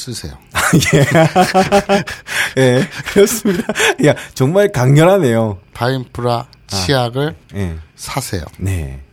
[0.00, 0.32] 쓰세요.
[2.56, 2.82] 예,
[3.12, 3.64] 그렇습니다.
[4.06, 5.58] 야, 정말 강렬하네요.
[5.74, 7.76] 파인프라 치약을 예.
[7.96, 8.42] 사세요.
[8.58, 9.04] 네.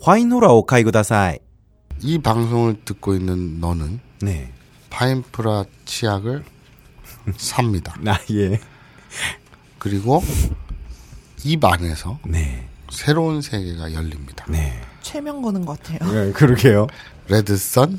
[0.00, 1.38] 화이노라 오카이 구다사이.
[2.00, 4.52] 이 방송을 듣고 있는 너는 네.
[4.90, 6.44] 파인프라 치약을
[7.36, 7.94] 삽니다.
[8.00, 8.58] 나 예.
[9.78, 10.22] 그리고
[11.44, 12.68] 입 안에서 네.
[12.90, 14.44] 새로운 세계가 열립니다.
[14.48, 14.80] 네.
[15.02, 15.98] 최면 거는 것 같아요.
[16.28, 16.86] 예, 그러게요.
[17.28, 17.98] 레드선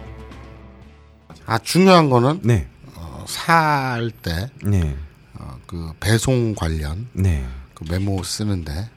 [1.51, 2.65] 아 중요한 거는 네.
[2.95, 4.95] 어, 살때 네.
[5.33, 7.45] 어, 그 배송 관련 네.
[7.73, 8.89] 그 메모 쓰는데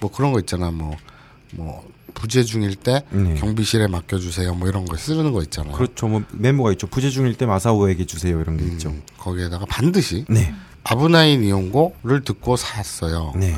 [0.00, 3.34] 뭐 그런 거 있잖아 뭐뭐 부재 중일 때 네.
[3.34, 5.74] 경비실에 맡겨주세요 뭐 이런 거 쓰는 거 있잖아요.
[5.74, 6.08] 그렇죠.
[6.08, 6.86] 뭐 메모가 있죠.
[6.86, 8.40] 부재 중일 때 마사오에게 주세요.
[8.40, 8.88] 이런 게 있죠.
[8.88, 10.54] 음, 거기에다가 반드시 네.
[10.84, 13.34] 아브나인 이용고를 듣고 샀어요.
[13.36, 13.54] 네.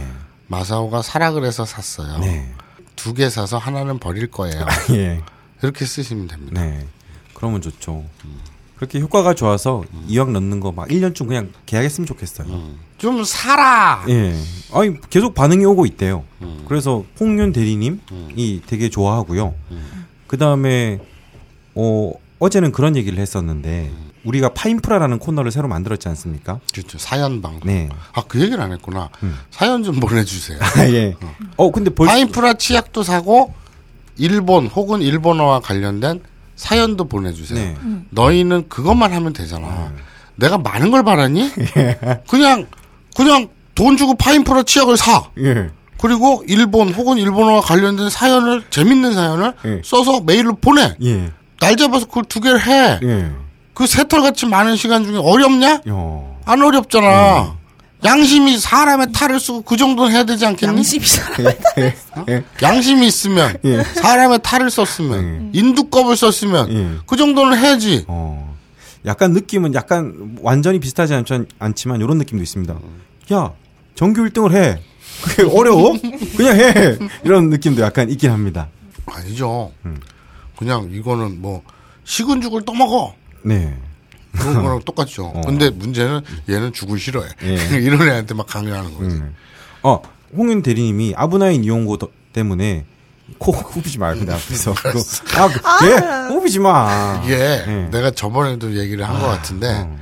[0.49, 2.19] 마사오가 사라 그래서 샀어요.
[2.19, 2.53] 네.
[2.97, 4.67] 두개 사서 하나는 버릴 거예요.
[4.91, 5.23] 예.
[5.63, 6.61] 이렇게 쓰시면 됩니다.
[7.41, 7.43] 네.
[7.43, 8.05] 그러면 좋죠.
[8.77, 12.47] 그렇게 효과가 좋아서 이왕 넣는 거 막 1년쯤 그냥 계약했으면 좋겠어요.
[12.99, 14.05] 좀 사라.
[14.09, 14.35] 예.
[14.73, 16.25] 아니, 계속 반응이 오고 있대요.
[16.69, 19.55] 그래서 홍윤 대리님이 되게 좋아하고요.
[20.27, 20.99] 그 다음에,
[21.75, 23.91] 어, 어제는 그런 얘기를 했었는데,
[24.25, 26.61] 우리가 파인프라라는 코너를 새로 만들었지 않습니까?
[26.75, 26.99] 그렇죠.
[26.99, 27.61] 사연 방송.
[27.65, 27.89] 네.
[28.13, 29.09] 아, 그 얘기를 안 했구나.
[29.51, 30.59] 사연 좀 보내주세요.
[30.77, 31.17] 아, 예.
[31.57, 32.13] 어, 근데 벌써.
[32.13, 33.53] 파인프라 치약도 사고,
[34.19, 36.21] 일본 혹은 일본어와 관련된
[36.61, 37.59] 사연도 보내주세요.
[37.59, 37.75] 네.
[38.11, 39.91] 너희는 그것만 하면 되잖아.
[40.37, 41.51] 내가 많은 걸 바라니?
[41.79, 41.99] 예.
[42.29, 42.67] 그냥,
[43.17, 45.23] 그냥 돈 주고 파인프라 치약을 사.
[45.39, 45.71] 예.
[45.97, 49.81] 그리고 일본 혹은 일본어와 관련된 사연을, 재밌는 사연을 예.
[49.83, 50.95] 써서 메일로 보내.
[51.03, 51.31] 예.
[51.61, 53.01] 날 잡아서 그걸 두 개를 해.
[53.03, 53.31] 예.
[53.73, 55.81] 그 새털같이 많은 시간 중에 어렵냐?
[55.89, 56.37] 요.
[56.45, 57.57] 안 어렵잖아.
[58.05, 60.77] 양심이 사람의 탈을 쓰고 그 정도는 해야 되지 않겠니?
[60.77, 61.05] 양심이
[62.29, 62.45] 예.
[62.63, 63.57] 양심이 있으면
[63.95, 66.99] 사람의 탈을 썼으면 인두껍을 썼으면 예.
[67.07, 68.05] 그 정도는 해야지.
[68.09, 68.57] 어.
[69.07, 71.25] 약간 느낌은 약간 완전히 비슷하지 않,
[71.59, 72.75] 않지만 이런 느낌도 있습니다.
[73.33, 73.53] 야,
[73.95, 74.81] 전교 1등을 해.
[75.23, 75.93] 그게 어려워?
[76.37, 76.97] 그냥 해.
[77.25, 78.69] 이런 느낌도 약간 있긴 합니다.
[79.07, 79.73] 아니죠.
[80.57, 81.63] 그냥 이거는 뭐
[82.05, 83.15] 식은 죽을 떠먹어.
[83.43, 83.77] 네.
[84.33, 85.33] 그런 거랑 똑같죠.
[85.45, 87.29] 근데 문제는 얘는 죽을 싫어해.
[87.45, 87.55] 예.
[87.81, 89.17] 이런 애한테 막 강요하는 거지.
[89.17, 89.35] 음.
[89.83, 90.01] 어,
[90.37, 92.85] 홍윤 대리님이 아브나인 이용고 더- 때문에
[93.39, 94.75] 코 후비지 말고 내 앞에서.
[94.75, 94.99] 그거,
[95.37, 95.97] 아, 그, 예,
[96.35, 97.21] 후비지 마.
[97.25, 97.35] 이게
[97.67, 97.89] 예.
[97.91, 99.99] 내가 저번에도 얘기를 한것 같은데 어.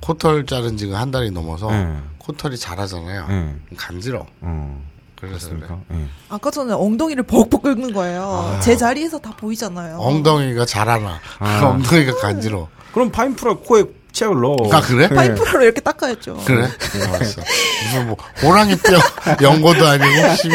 [0.00, 1.96] 코털 자른 지가 한 달이 넘어서 예.
[2.18, 3.26] 코털이 자라잖아요.
[3.30, 3.76] 예.
[3.76, 4.26] 간지러.
[4.40, 4.82] 어,
[5.28, 5.60] 그래서 그래.
[5.92, 6.06] 예.
[6.28, 8.58] 아까 전에 엉덩이를 벅벅 긁는 거예요.
[8.60, 9.98] 제 자리에서 다 보이잖아요.
[9.98, 11.20] 엉덩이가 자라나.
[11.38, 11.60] 아.
[11.64, 12.68] 엉덩이가 간지러.
[12.92, 14.56] 그럼 파인프라 코에 치약을 넣어.
[14.72, 15.08] 아 그래?
[15.08, 16.38] 파이프로 이렇게 닦아야죠.
[16.44, 16.68] 그래?
[17.06, 17.40] 알았어.
[17.84, 18.98] 무슨 뭐 호랑이 뼈
[19.40, 20.48] 연고도 아니고 씨,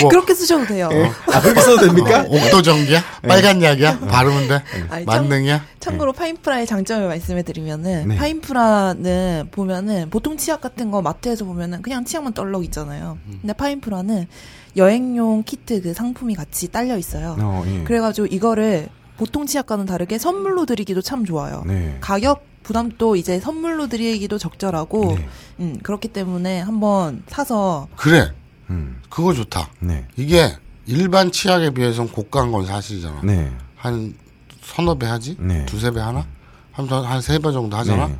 [0.00, 0.88] 뭐 그렇게 쓰셔도 돼요.
[1.32, 2.20] 아, 그렇게 써도 됩니까?
[2.22, 3.00] 어, 옥도정기야?
[3.28, 4.00] 빨간 약이야?
[4.00, 4.62] 바르면 돼?
[4.90, 5.64] 아니, 참- 만능이야?
[5.80, 8.16] 참 고로 파인프라의 장점을 말씀해 드리면은 네.
[8.16, 13.18] 파인프라는 보면은 보통 치약 같은 거 마트에서 보면은 그냥 치약만 덜렁 있잖아요.
[13.40, 14.26] 근데 파인프라는
[14.76, 17.36] 여행용 키트 그 상품이 같이 딸려 있어요.
[17.38, 17.84] 어, 예.
[17.84, 21.62] 그래가지고 이거를 보통 치약과는 다르게 선물로 드리기도 참 좋아요.
[21.66, 21.98] 네.
[22.00, 25.28] 가격 부담도 이제 선물로 드리기도 적절하고 네.
[25.60, 28.30] 음, 그렇기 때문에 한번 사서 그래.
[28.72, 29.00] 음.
[29.08, 29.68] 그거 좋다.
[29.80, 30.06] 네.
[30.16, 33.20] 이게 일반 치약에 비해서는 고가한 건 사실이잖아.
[33.22, 33.52] 네.
[33.76, 34.14] 한
[34.62, 35.36] 서너 배 하지?
[35.38, 35.66] 네.
[35.66, 36.26] 두세 배 하나?
[36.72, 38.08] 한세 배 정도 하잖아?
[38.08, 38.18] 네.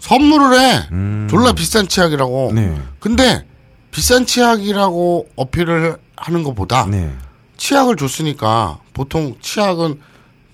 [0.00, 0.88] 선물을 해!
[0.92, 1.28] 음.
[1.30, 2.52] 졸라 비싼 치약이라고.
[2.54, 2.82] 네.
[3.00, 3.46] 근데
[3.90, 7.14] 비싼 치약이라고 어필을 하는 것보다 네.
[7.56, 10.00] 치약을 줬으니까 보통 치약은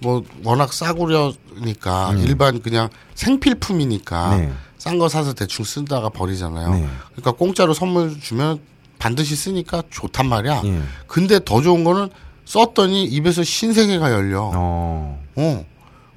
[0.00, 4.52] 뭐 워낙 싸구려니까 일반 그냥 생필품이니까 네.
[4.78, 6.70] 싼거 사서 대충 쓰다가 버리잖아요.
[6.72, 6.88] 네.
[7.12, 8.60] 그러니까 공짜로 선물 주면
[9.00, 10.62] 반드시 쓰니까 좋단 말이야.
[10.66, 10.80] 예.
[11.08, 12.08] 근데 더 좋은 거는
[12.44, 14.52] 썼더니 입에서 신세계가 열려.
[14.54, 15.20] 어.
[15.34, 15.64] 어.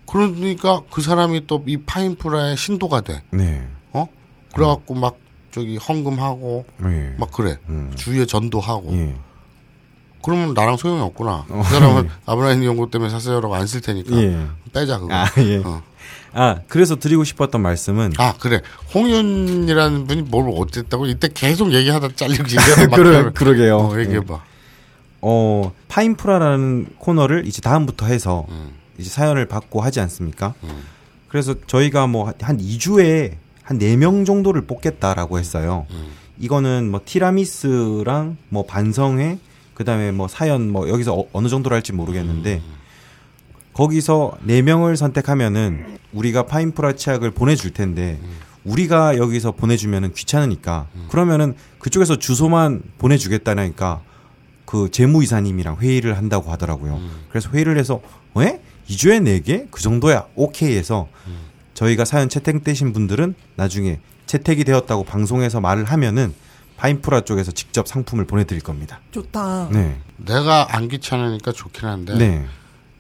[0.05, 3.23] 그러니까 그 사람이 또 이 파인프라의 신도가 돼.
[3.31, 3.65] 네.
[3.93, 4.05] 어?
[4.53, 5.17] 그래갖고 막
[5.51, 7.15] 저기 헌금하고 네.
[7.17, 7.57] 막 그래.
[7.69, 7.91] 음.
[7.95, 8.93] 주위에 전도하고.
[8.93, 9.15] 예.
[10.23, 11.45] 그러면 나랑 소용이 없구나.
[11.47, 14.37] 그 사람은 아브라함 연구 때문에 사세요라고 안 쓸 테니까 예.
[14.73, 15.13] 빼자 그거.
[15.13, 15.57] 아, 예.
[15.57, 15.81] 어.
[16.33, 18.61] 아, 그래서 드리고 싶었던 말씀은 아 그래
[18.93, 23.77] 홍윤이라는 분이 뭘 어쨌다고 이때 계속 얘기하다 잘리고 얘기하다 그러, 그러게요.
[23.77, 24.41] 어, 얘기해봐.
[25.21, 28.71] 어, 파인프라라는 코너를 이제 다음부터 해서 음.
[28.97, 30.53] 이제 사연을 받고 하지 않습니까?
[31.29, 33.33] 그래서 저희가 뭐 한 2주에
[33.63, 35.85] 한 4명 정도를 뽑겠다라고 했어요.
[35.91, 36.11] 음.
[36.39, 39.37] 이거는 뭐 티라미스랑 뭐 반성회
[39.73, 42.73] 그 다음에 뭐 사연 뭐 여기서 어, 느 정도로 할지 모르겠는데 음.
[43.73, 48.29] 거기서 4명을 선택하면은 우리가 파인프라 치약을 보내줄 텐데 음.
[48.63, 54.01] 우리가 여기서 보내주면은 귀찮으니까 그러면은 그쪽에서 주소만 보내주겠다니까
[54.65, 56.99] 그 재무이사님이랑 회의를 한다고 하더라고요.
[57.29, 58.01] 그래서 회의를 해서
[58.35, 58.61] 왜?
[58.87, 59.67] 2주에 4개?
[59.69, 60.27] 그 정도야.
[60.35, 61.09] 오케이 해서
[61.73, 66.33] 저희가 사연 채택되신 분들은 나중에 채택이 되었다고 방송에서 말을 하면은
[66.77, 68.99] 파인프라 쪽에서 직접 상품을 보내드릴 겁니다.
[69.11, 69.69] 좋다.
[69.71, 69.99] 네.
[70.17, 72.45] 내가 안 귀찮으니까 좋긴 한데 네.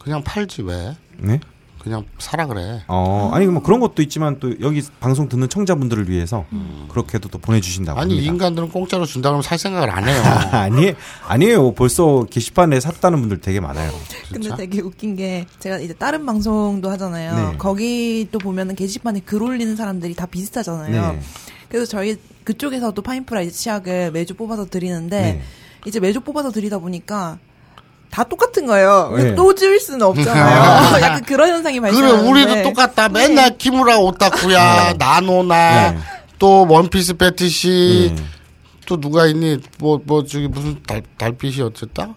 [0.03, 0.95] 그냥 팔지 왜?
[1.17, 1.39] 네.
[1.79, 2.81] 그냥 사라 그래.
[2.87, 6.45] 어, 아니 뭐 그런 것도 있지만 또 여기 방송 듣는 청자분들을 위해서
[6.87, 8.31] 그렇게도 또 보내주신다고 아니 합니다.
[8.31, 10.21] 인간들은 공짜로 준다 그러면 살 생각을 안 해요.
[10.53, 10.93] 아니
[11.27, 11.73] 아니에요.
[11.73, 13.91] 벌써 게시판에 샀다는 분들 되게 많아요.
[14.31, 14.55] 근데?
[14.55, 17.51] 되게 웃긴 게 제가 이제 다른 방송도 하잖아요.
[17.51, 17.57] 네.
[17.57, 21.11] 거기 또 보면은 게시판에 글 올리는 사람들이 다 비슷하잖아요.
[21.13, 21.19] 네.
[21.67, 22.15] 그래서 저희
[22.45, 25.41] 그쪽에서도 파인프라 이제 치약을 매주 뽑아서 드리는데 네.
[25.85, 27.39] 이제 매주 뽑아서 드리다 보니까
[28.13, 29.11] 다 똑같은 거예요.
[29.17, 29.33] 네.
[29.35, 30.97] 또 줄 수는 없잖아요.
[31.01, 33.09] 약간 그런 현상이 그래 발생하는데 우리도 똑같다.
[33.09, 35.97] 맨날 키무라 오타쿠야 나노나 네.
[36.37, 38.23] 또 원피스 패티시 네.
[38.85, 39.57] 또 누가 있니?
[39.79, 42.13] 뭐뭐 저기 무슨 달 달빛이 어쨌다?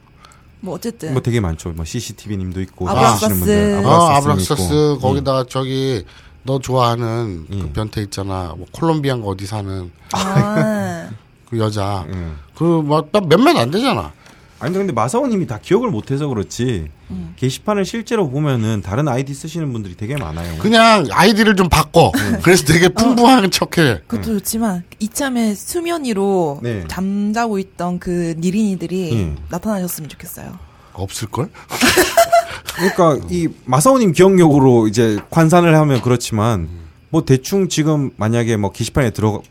[0.60, 1.70] 뭐 어쨌든 뭐 되게 많죠.
[1.70, 3.32] 뭐 CCTV님도 있고 아브락사스.
[3.32, 4.98] 아 브락사스님 아브락사스 있고.
[4.98, 6.04] 거기다가 저기
[6.42, 7.72] 너 좋아하는 그 음.
[7.72, 8.52] 변태 있잖아.
[8.56, 11.08] 뭐 콜롬비아인가 어디 사는 아,
[11.48, 12.04] 그 여자.
[12.08, 12.36] 음.
[12.54, 14.12] 그막 몇몇 안 되잖아.
[14.58, 17.34] 아니 근데 마사오님이 다 기억을 못해서 그렇지 음.
[17.36, 20.58] 게시판을 실제로 보면은 다른 아이디 쓰시는 분들이 되게 많아요.
[20.58, 22.10] 그냥 아이디를 좀 바꿔.
[22.14, 22.38] 네.
[22.42, 24.02] 그래서 되게 풍부한 척해.
[24.06, 26.84] 그것도 좋지만 이참에 수면 위로 네.
[26.88, 29.36] 잠자고 있던 그 니린이들이 음.
[29.50, 30.58] 나타나셨으면 좋겠어요.
[30.94, 31.50] 없을 걸?
[32.76, 36.68] 그러니까 이 마사오님 기억력으로 이제 환산을 하면 그렇지만
[37.10, 39.42] 뭐 대충 지금 만약에 뭐 게시판에 들어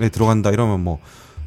[0.00, 1.00] 에 들어간다 이러면 뭐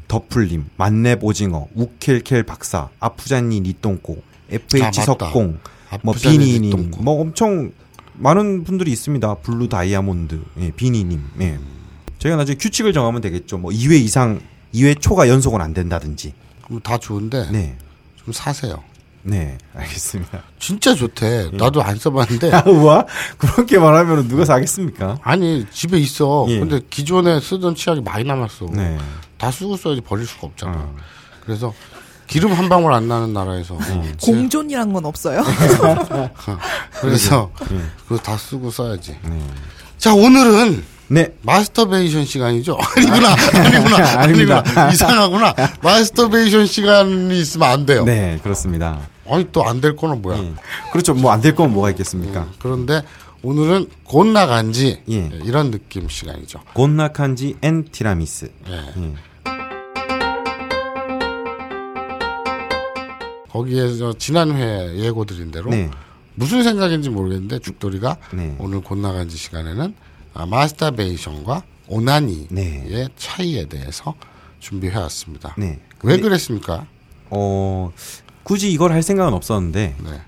[0.08, 5.04] 더풀님, 만렙 오징어, 우켈켈 박사, 아프자니 니똥꼬, FH 아.
[5.04, 5.58] 석공,
[6.02, 6.90] 뭐 비니님.
[6.98, 7.72] 뭐 엄청
[8.14, 9.34] 많은 분들이 있습니다.
[9.36, 11.58] 블루 다이아몬드, 예, 비니님, 예.
[12.18, 13.58] 저희가 나중에 규칙을 정하면 되겠죠.
[13.58, 14.40] 뭐 2회 이상,
[14.74, 16.32] 2회 초가 연속은 안 된다든지.
[16.64, 17.76] 그럼 다 좋은데 네,
[18.16, 18.82] 좀 사세요.
[19.26, 20.42] 네, 알겠습니다.
[20.58, 21.48] 진짜 좋대.
[21.52, 21.56] 예.
[21.56, 22.52] 나도 안 써봤는데.
[22.52, 23.06] 아, 우와?
[23.38, 25.18] 그렇게 말하면 누가 사겠습니까?
[25.22, 26.44] 아니 집에 있어.
[26.50, 26.58] 예.
[26.60, 28.66] 근데 기존에 쓰던 치약이 많이 남았어.
[28.72, 28.98] 네.
[29.44, 30.72] 다 쓰고 써야지 버릴 수가 없잖아.
[30.74, 30.96] 어.
[31.44, 31.74] 그래서
[32.26, 34.12] 기름 한 방울 안 나는 나라에서 네.
[34.22, 35.42] 공존이란 건 없어요.
[37.00, 37.78] 그래서 예.
[38.08, 39.16] 그거 다 쓰고 써야지.
[39.98, 41.34] 자 오늘은 네.
[41.42, 42.78] 마스터베이션 시간이죠?
[42.96, 44.58] 아니구나, 아니구나, 아닙니다.
[44.64, 44.90] 아니구나.
[44.92, 45.54] 이상하구나.
[45.82, 48.04] 마스터베이션 시간이 있으면 안 돼요.
[48.06, 49.00] 네, 그렇습니다.
[49.28, 50.38] 아니 또 안 될 거는 뭐야?
[50.38, 50.52] 예.
[50.92, 51.12] 그렇죠.
[51.12, 52.48] 뭐 안될건 뭐가 있겠습니까?
[52.58, 53.02] 그런데
[53.42, 55.30] 오늘은 こんな感じ 예.
[55.44, 56.60] 이런 느낌 시간이죠.
[56.72, 58.50] こんな感じ and 티라미스.
[58.68, 58.72] 예.
[58.96, 59.14] 예.
[63.54, 65.88] 거기에서 지난 회 예고 드린 대로 네.
[66.34, 68.56] 무슨 생각인지 모르겠는데 죽돌이가 네.
[68.58, 69.94] 오늘 곧나간지 시간에는
[70.34, 73.08] 아, 마스터베이션과 오나니의 네.
[73.16, 74.14] 차이에 대해서
[74.58, 75.54] 준비해 왔습니다.
[75.56, 75.78] 네.
[76.02, 76.86] 왜 그랬습니까?
[77.30, 77.92] 어,
[78.42, 80.20] 굳이 이걸 할 생각은 없었는데, 네.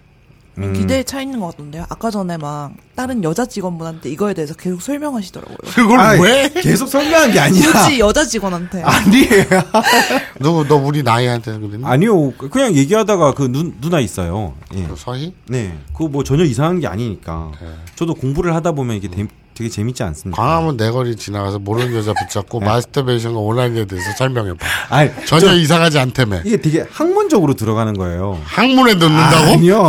[0.58, 1.84] 음, 기대에 차 있는 것 같던데요.
[1.88, 5.56] 아까 전에 막 다른 여자 직원분한테 이거에 대해서 계속 설명하시더라고요.
[5.74, 6.48] 그걸 아이, 왜?
[6.48, 7.82] 계속 설명한 게 아니라.
[7.84, 8.82] 굳이 여자 직원한테.
[8.82, 9.44] 아니에요.
[10.40, 11.88] 너, 너 우리 나이한테 그랬나?
[11.90, 12.32] 아니요.
[12.32, 14.54] 그냥 얘기하다가 그 누, 누나 있어요.
[14.74, 14.84] 예.
[14.84, 15.34] 그 서희?
[15.48, 15.76] 네.
[15.92, 17.52] 그거 뭐 전혀 이상한 게 아니니까.
[17.60, 17.68] 네.
[17.94, 20.40] 저도 공부를 하다 보면 이게 되, 되게 재밌지 않습니까?
[20.42, 24.56] 광화문 내거리 지나가서 모르는 여자 붙잡고 마스터베이션과 오나니에 대해서 설명해봐.
[24.88, 26.40] 아니, 전혀 저- 이상하지 않다며.
[26.44, 28.40] 이게 되게 학문적으로 들어가는 거예요.
[28.44, 29.52] 학문에 넣는다고?
[29.52, 29.86] 아니요.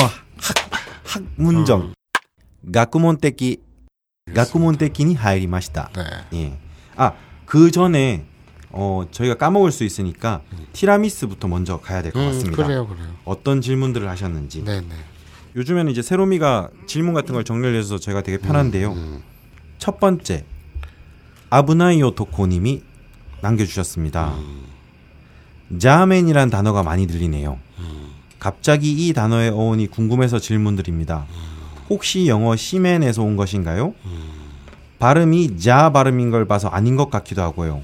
[1.08, 1.94] 학, 학문정.
[2.72, 3.58] 가쿠몬테키,
[4.36, 5.90] 가쿠몬테키니 하이리마시다.
[5.96, 6.04] 네.
[6.38, 6.60] 예.
[6.96, 7.14] 아,
[7.46, 8.26] 그 전에,
[8.72, 10.42] 어, 저희가 까먹을 수 있으니까,
[10.74, 12.64] 티라미스부터 먼저 가야 될 것 음, 같습니다.
[12.64, 13.08] 그래요, 그래요.
[13.24, 14.64] 어떤 질문들을 하셨는지.
[14.64, 14.88] 네 네.
[15.56, 18.92] 요즘에는 이제 세로미가 질문 같은 걸 정리를 해서 제가 되게 편한데요.
[18.92, 19.24] 음.
[19.78, 20.46] 첫 번째,
[21.50, 22.84] 아브나이오 토코님이
[23.42, 24.36] 남겨주셨습니다.
[25.80, 27.60] 자멘이란 단어가 많이 들리네요.
[28.40, 31.26] 갑자기 이 단어의 어원이 궁금해서 질문드립니다.
[31.90, 33.94] 혹시 영어 시맨에서 온 것인가요?
[35.00, 37.82] 발음이 자 발음인 걸 봐서 아닌 것 같기도 하고요.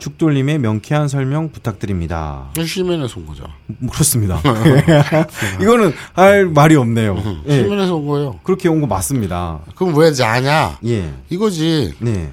[0.00, 2.50] 죽돌림의 명쾌한 설명 부탁드립니다.
[2.64, 3.44] 시면에서 온 거죠.
[3.90, 4.40] 그렇습니다.
[5.62, 7.16] 이거는 할 말이 없네요.
[7.46, 8.38] 예, 시면에서 온 거예요.
[8.42, 9.60] 그렇게 온 거 맞습니다.
[9.76, 10.78] 그럼 왜 자냐?
[10.84, 11.94] 예, 이거지.
[12.00, 12.32] 네,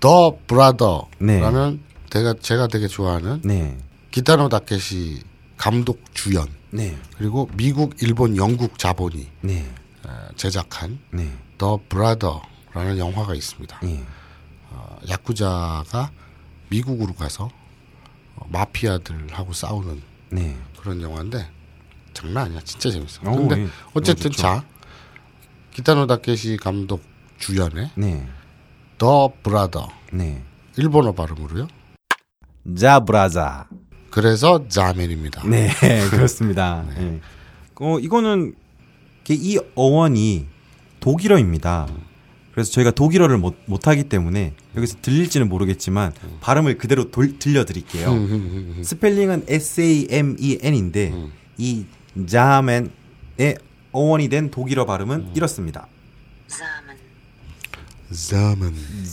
[0.00, 1.78] 더 브라더라는 네.
[2.10, 3.76] 제가 제가 되게 좋아하는 네,
[4.10, 5.18] 기타노 다케시
[5.58, 9.58] 감독 주연 네, 그리고 미국, 일본, 영국 자본이 네,
[10.06, 13.80] 에, 제작한 네, 더 브라더라는 영화가 있습니다.
[13.84, 14.04] 예,
[14.70, 16.10] 어, 야쿠자가
[16.68, 17.50] 미국으로 가서
[18.36, 20.56] 어, 마피아들하고 싸우는 네.
[20.78, 21.50] 그런 영화인데
[22.14, 22.60] 장난 아니야.
[22.64, 23.22] 진짜 재밌어.
[23.28, 23.68] 오, 근데 예.
[23.94, 24.30] 어쨌든.
[24.30, 24.64] 자
[25.72, 27.02] 기타노 다케시 감독
[27.38, 28.28] 주연의 네,
[28.98, 30.42] 더 브라더 네.
[30.76, 31.66] 일본어 발음으로요.
[32.76, 33.66] 자 브라자.
[34.18, 35.46] 그래서 자맨입니다.
[35.46, 35.70] 네,
[36.10, 36.84] 그렇습니다.
[36.98, 37.20] 예.
[37.76, 38.52] 어, 이거는
[39.30, 40.46] 이 어원이
[40.98, 41.86] 독일어입니다.
[42.52, 48.82] 그래서 저희가 독일어를 못, 못하기 때문에 여기서 들릴지는 모르겠지만 발음을 그대로 돌, 들려드릴게요.
[48.82, 51.14] 스펠링은 S-A-M-E-N인데
[51.56, 51.84] 이
[52.26, 53.58] 자맨의
[53.92, 55.86] 어원이 된 독일어 발음은 이렇습니다.
[56.48, 56.87] 자맨.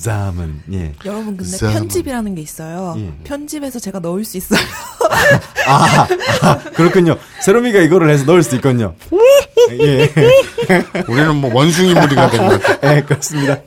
[0.01, 0.61] 자맨.
[0.73, 0.93] 예.
[1.05, 1.73] 여러분 근데 쌈.
[1.73, 2.95] 편집이라는 게 있어요.
[2.97, 3.11] 예.
[3.23, 4.59] 편집에서 제가 넣을 수 있어요.
[5.67, 6.07] 아,
[6.41, 7.17] 아, 그렇군요.
[7.41, 8.95] 세롬이가 이거를 해서 넣을 수 있군요.
[9.71, 10.11] 예.
[11.07, 12.95] 우리는 뭐 원숭이 무리가 된것 같아.
[12.95, 13.57] 예, 그렇습니다.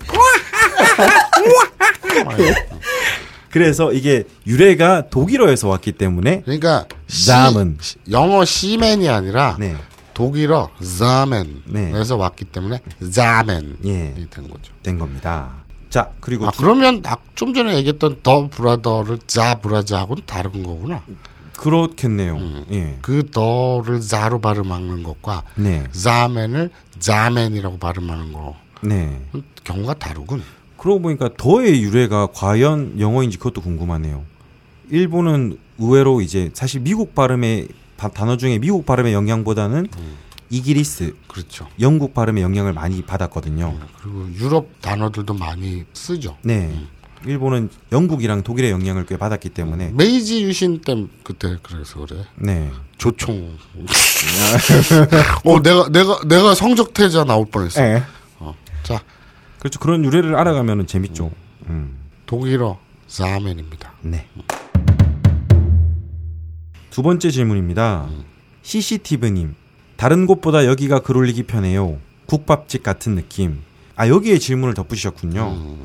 [3.51, 7.31] 그래서 이게 유래가 독일어에서 왔기 때문에 그러니까 시-.
[7.81, 9.75] 시- 영어 시맨이 아니라 네.
[10.29, 12.21] 독일어 자맨에서 네.
[12.21, 12.81] 왔기 때문에
[13.13, 14.15] 자맨이 예.
[14.29, 14.73] 된 거죠.
[14.83, 15.51] 된 겁니다.
[15.91, 21.05] 자, 그리고 아 두- 그러면 아, 좀 전에 얘기했던 더 브라더를 자 브라자하고는 다른 거구나.
[21.57, 22.37] 그렇겠네요.
[22.73, 22.99] 예.
[23.01, 25.85] 그 더를 자로 발음하는 것과 네.
[25.93, 29.21] 자맨을 자맨이라고 발음하는 거 네.
[29.63, 30.43] 경우가 다르군.
[30.77, 34.25] 그러고 보니까 더의 유래가 과연 영어인지 그것도 궁금하네요.
[34.91, 39.89] 일본은 의외로 이제 사실 미국 발음의 바- 단어 중에 미국 발음의 영향보다는
[40.51, 41.69] 이기리스, 그렇죠.
[41.79, 43.79] 영국 발음의 영향을 많이 받았거든요.
[44.01, 46.39] 그리고 유럽 단어들도 많이 쓰죠.
[46.43, 46.75] 네.
[47.27, 52.25] 일본은 영국이랑 독일의 영향을 꽤 받았기 때문에 메이지 유신 때 그때 그래서 그래.
[52.37, 52.71] 네.
[52.97, 53.59] 조총.
[55.45, 57.83] 어 내가 내가 내가 성적태자 나올 뻔했어.
[57.83, 58.03] 네.
[58.39, 58.55] 어.
[58.85, 59.03] 자
[59.59, 59.81] 그렇죠.
[59.81, 61.33] 그런 유래를 알아가면 재밌죠.
[61.69, 61.99] 음.
[62.27, 62.79] 독일어
[63.09, 63.93] 자맨입니다.
[64.03, 64.27] 네.
[66.99, 68.09] 두 번째 질문입니다.
[68.63, 69.55] CCTV님,
[69.97, 71.99] 다른 곳보다 여기가 글 올리기 편해요.
[72.27, 73.61] 국밥집 같은 느낌.
[73.95, 75.77] 아, 여기에 질문을 덧붙이셨군요.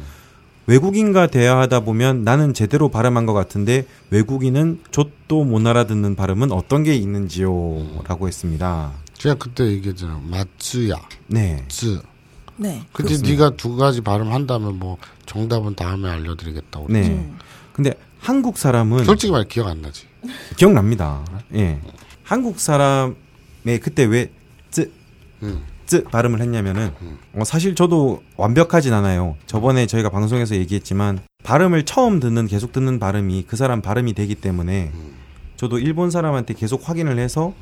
[0.65, 6.95] 외국인과 대화하다 보면 나는 제대로 발음한 것 같은데 외국인은 좆도 못 알아듣는 발음은 어떤 게
[6.95, 8.01] 있는지요?
[8.07, 8.93] 라고 했습니다.
[9.13, 10.19] 제가 그때 얘기했잖아.
[10.19, 10.95] 마츠야,
[11.27, 11.63] 네.
[11.67, 12.01] 쯔.
[12.57, 12.87] 네.
[12.91, 16.87] 근데 네가 두 가지 발음한다면 뭐 정답은 다음에 알려드리겠다고.
[16.89, 17.07] 네.
[17.07, 17.37] 음.
[17.71, 20.11] 근데 한국 사람은 솔직히 말해 기억 안 나지.
[20.57, 21.23] 기억납니다.
[21.55, 21.79] 예.
[22.23, 24.31] 한국 사람의 그때 왜
[24.71, 24.91] 쯔,
[25.41, 25.63] 음.
[25.85, 26.91] 쯔 발음을 했냐면은
[27.33, 29.35] 어, 사실 저도 완벽하진 않아요.
[29.45, 34.91] 저번에 저희가 방송에서 얘기했지만 발음을 처음 듣는 계속 듣는 발음이 그 사람 발음이 되기 때문에
[35.57, 37.53] 저도 일본 사람한테 계속 확인을 해서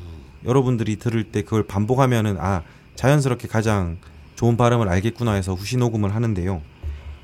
[0.46, 2.64] 여러분들이 들을 때 그걸 반복하면은 아
[2.96, 3.98] 자연스럽게 가장
[4.36, 6.62] 좋은 발음을 알겠구나 해서 후시 녹음을 하는데요.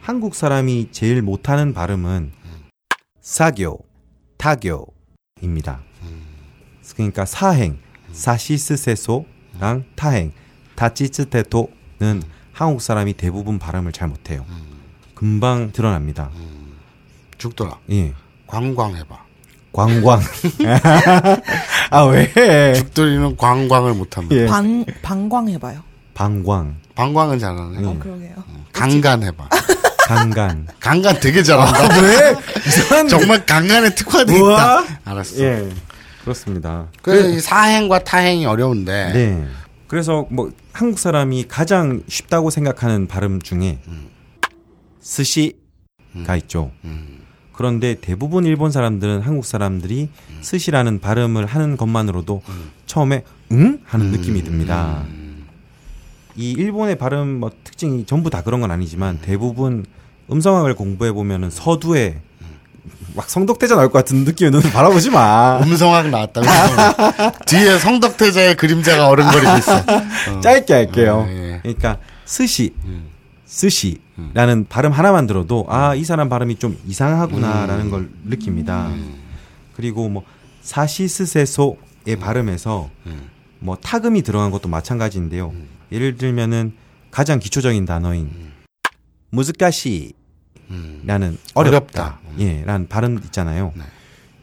[0.02, 2.32] 한국 사람이 제일 못하는 발음은
[3.22, 3.80] 사교,
[4.38, 4.97] 타교
[5.42, 5.80] 입니다.
[6.96, 7.78] 그러니까 사행,
[8.12, 10.32] 사시스세소랑 타행,
[10.76, 14.46] 다치츠테토는 한국 사람이 대부분 발음을 잘 못해요.
[15.14, 16.30] 금방 드러납니다.
[17.38, 17.78] 죽더라.
[17.92, 18.14] 예,
[18.48, 19.28] 관광해봐.
[19.72, 20.20] 관광.
[21.92, 22.74] 아 왜?
[22.74, 24.36] 죽돌이는 관광을 못합니다.
[24.36, 24.48] 예.
[24.48, 25.84] 방 방광 해봐요.
[26.16, 27.86] 방광, 관광은 잘하네.
[27.86, 28.36] 어, 그러게요.
[28.74, 29.50] 강간 해봐.
[30.08, 30.68] 강간.
[30.80, 32.02] 강간 되게 잘한다.
[32.02, 32.36] 왜?
[33.10, 34.36] 정말 강간에 특화돼.
[34.38, 34.84] 있다.
[35.04, 35.44] 알았어.
[35.44, 35.70] 예,
[36.22, 36.88] 그렇습니다.
[37.02, 39.48] 그래서 이 사행과 타행이 어려운데 네.
[39.88, 43.80] 그래서 뭐 한국 사람이 가장 쉽다고 생각하는 발음 중에
[45.02, 46.72] 스시가 있죠.
[47.54, 50.10] 그런데 대부분 일본 사람들은 한국 사람들이
[50.42, 52.44] 스시라는 발음을 하는 것만으로도
[52.86, 55.04] 처음에 응 하는 느낌이 듭니다.
[56.38, 59.86] 이 일본의 발음 뭐 특징이 전부 다 그런 건 아니지만 대부분
[60.32, 62.22] 음성학을 공부해 보면은 서두에
[63.16, 65.60] 막 성덕대자 나올 것 같은 느낌의 눈을 바라보지 마.
[65.66, 66.42] 음성학 나왔다.
[66.42, 67.46] 음성학.
[67.46, 69.78] 뒤에 성덕태자의 그림자가 어른거리고 있어.
[69.78, 70.40] 어.
[70.42, 71.26] 짧게 할게요.
[71.28, 71.60] 어, 예.
[71.64, 72.74] 그러니까 스시,
[73.46, 78.92] 스시라는 발음 하나만 들어도 아 이 사람 발음이 좀 이상하구나라는 걸 느낍니다.
[79.76, 80.24] 그리고 뭐
[80.62, 83.30] 사시스세소의 발음에서 음.
[83.60, 85.54] 뭐 타금이 들어간 것도 마찬가지인데요.
[85.92, 86.74] 예를 들면은
[87.12, 88.30] 가장 기초적인 단어인
[89.30, 90.14] 무즈가시라는
[90.70, 91.04] 음.
[91.54, 92.20] 어렵다, 어렵다.
[92.30, 92.36] 음.
[92.40, 93.74] 예, 라는 발음 있잖아요.
[93.76, 93.84] 네.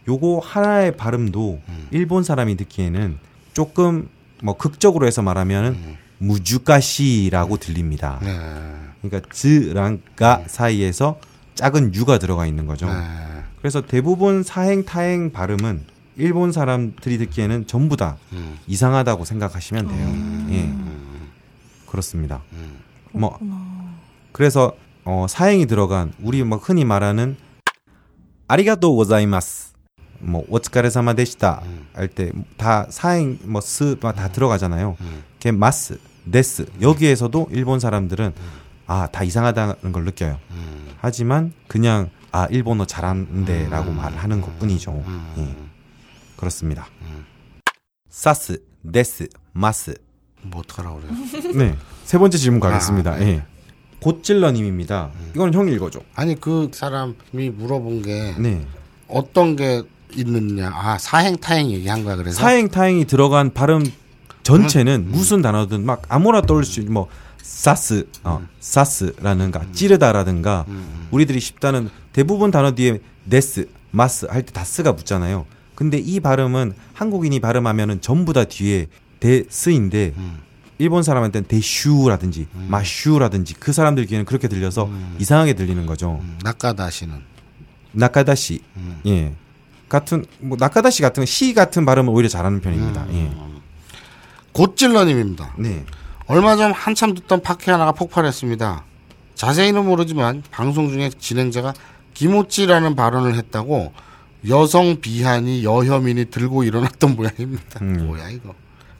[0.09, 1.61] 요거 하나의 발음도
[1.91, 3.19] 일본 사람이 듣기에는
[3.55, 4.09] 조금
[4.43, 8.21] 뭐 극적으로 해서 말하면은 무주가시라고 들립니다.
[8.23, 8.39] 네.
[9.01, 11.19] 그러니까 즈랑 가 사이에서
[11.55, 12.87] 작은 유가 들어가 있는 거죠.
[12.87, 12.95] 네.
[13.59, 15.85] 그래서 대부분 사행 타행 발음은
[16.17, 18.59] 일본 사람들이 듣기에는 전부 다 음.
[18.67, 20.47] 이상하다고 생각하시면 돼요.
[20.51, 20.73] 예.
[21.99, 22.43] 그렇습니다.
[23.13, 23.39] 뭐
[24.33, 24.73] 그래서
[25.05, 27.37] 어 사행이 들어간 우리 뭐 흔히 말하는
[28.49, 29.75] ありがとうございます
[30.19, 31.62] 뭐 お疲れ様でした
[31.93, 34.97] 할때 다 さ行 뭐 す다 들어가잖아요.
[35.39, 36.00] 걔 ます,
[36.33, 38.33] です 여기에서도 일본 사람들은
[38.87, 40.41] 아 다 이상하다는 걸 느껴요.
[41.01, 45.05] 하지만 그냥 아 일본어 잘하는데라고 말하는 것뿐이죠.
[45.39, 45.55] 예.
[46.37, 46.87] 그렇습니다.
[48.09, 48.61] さす,
[48.93, 49.95] です, ます.
[50.45, 51.53] 뭐 어떡하라고 그래요.
[51.57, 51.77] 네.
[52.05, 53.13] 세 번째 질문 가겠습니다.
[53.13, 53.27] 아, 네.
[53.29, 53.43] 예.
[54.01, 55.11] 곧질러님입니다.
[55.35, 56.01] 이거는 형이 읽어줘.
[56.15, 57.15] 아니 그 사람이
[57.57, 58.67] 물어본 게 네.
[59.09, 59.83] 어떤 게
[60.17, 60.71] 있느냐.
[60.75, 62.39] 아 사행 타행 얘기한 거야 그래서.
[62.41, 63.85] 사행 타행이 들어간 발음
[64.43, 67.09] 전체는 무슨 단어든 막 아무나 떠올 수 있는 뭐
[67.41, 70.67] 사스, 어, 사스라는가 찌르다라든가
[71.11, 75.47] 우리들이 쉽다는 대부분 단어 뒤에 네스, 마스 할 때 다스가 붙잖아요.
[75.75, 78.87] 근데 이 발음은 한국인이 발음하면은 전부 다 뒤에
[79.25, 80.12] 데스인데
[80.78, 86.21] 일본 사람한테는 데슈라든지 마슈라든지 그 사람들 귀에는 그렇게 들려서 이상하게 들리는 거죠.
[86.23, 87.23] 음, 낙가다시는.
[87.93, 88.61] 나카다시,
[89.07, 89.33] 예.
[89.88, 93.07] 같은 뭐 나카다시 같은 시 같은 발음을 오히려 잘하는 편입니다.
[93.12, 93.31] 예.
[94.53, 95.55] 곧질러님입니다.
[95.59, 95.85] 네.
[96.27, 98.85] 얼마 전 한참 듣던 팟캐 하나가 폭발했습니다.
[99.35, 101.75] 자세히는 모르지만 방송 중에 진행자가
[102.14, 103.92] 기모찌라는 발언을 했다고
[104.49, 107.81] 여성 비한이 여혐인이 들고 일어났던 모양입니다.
[107.83, 108.07] 음.
[108.07, 108.55] 뭐야 이거.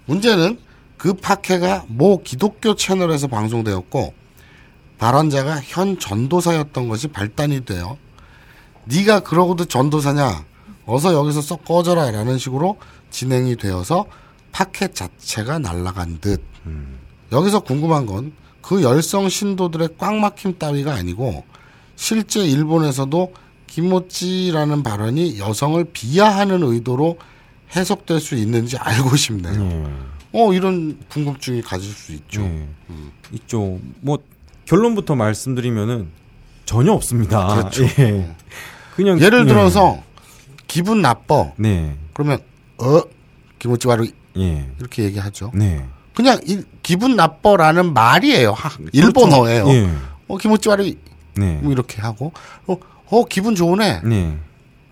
[0.07, 0.59] 문제는
[0.97, 4.15] 그 팟캐가 모 기독교 채널에서 방송되었고
[4.99, 7.99] 발언자가 현 전도사였던 것이 발단이 돼요.
[8.85, 10.45] 네가 그러고도 전도사냐?
[10.87, 12.79] 어서 여기서 썩 꺼져라 라는 식으로
[13.11, 14.07] 진행이 되어서
[14.53, 16.43] 팟캐 자체가 날아간 듯.
[17.33, 18.33] 여기서 궁금한 건
[18.65, 21.45] 그 열성 신도들의 꽉 막힘 따위가 아니고
[21.97, 23.35] 실제 일본에서도
[23.67, 27.19] 김모찌라는 발언이 여성을 비하하는 의도로
[27.75, 29.55] 해석될 수 있는지 알고 싶네요.
[29.61, 30.07] 음.
[30.33, 32.43] 어 이런 궁금증이 가질 수 있죠.
[32.43, 32.67] 예.
[33.33, 33.79] 있죠.
[34.01, 34.19] 뭐
[34.67, 36.09] 결론부터 말씀드리면은
[36.65, 37.47] 전혀 없습니다.
[37.55, 37.85] 그렇죠.
[38.03, 38.35] 예.
[38.97, 39.45] 그냥 예를 예.
[39.47, 40.03] 들어서
[40.67, 41.97] 기분 나빠 네.
[42.13, 42.39] 그러면
[42.79, 43.01] 어
[43.59, 44.69] 김모찌 바로 예.
[44.79, 45.53] 이렇게 얘기하죠.
[45.55, 45.87] 네.
[46.15, 48.53] 그냥 이, 기분 나빠라는 말이에요.
[48.53, 49.69] 하- 일본어예요.
[49.69, 49.91] 예.
[50.29, 50.85] 어 기모찌 바로
[51.37, 51.59] 네.
[51.63, 52.33] 뭐 이렇게 하고
[52.67, 54.01] 어, 어 기분 좋으네.
[54.05, 54.39] 네.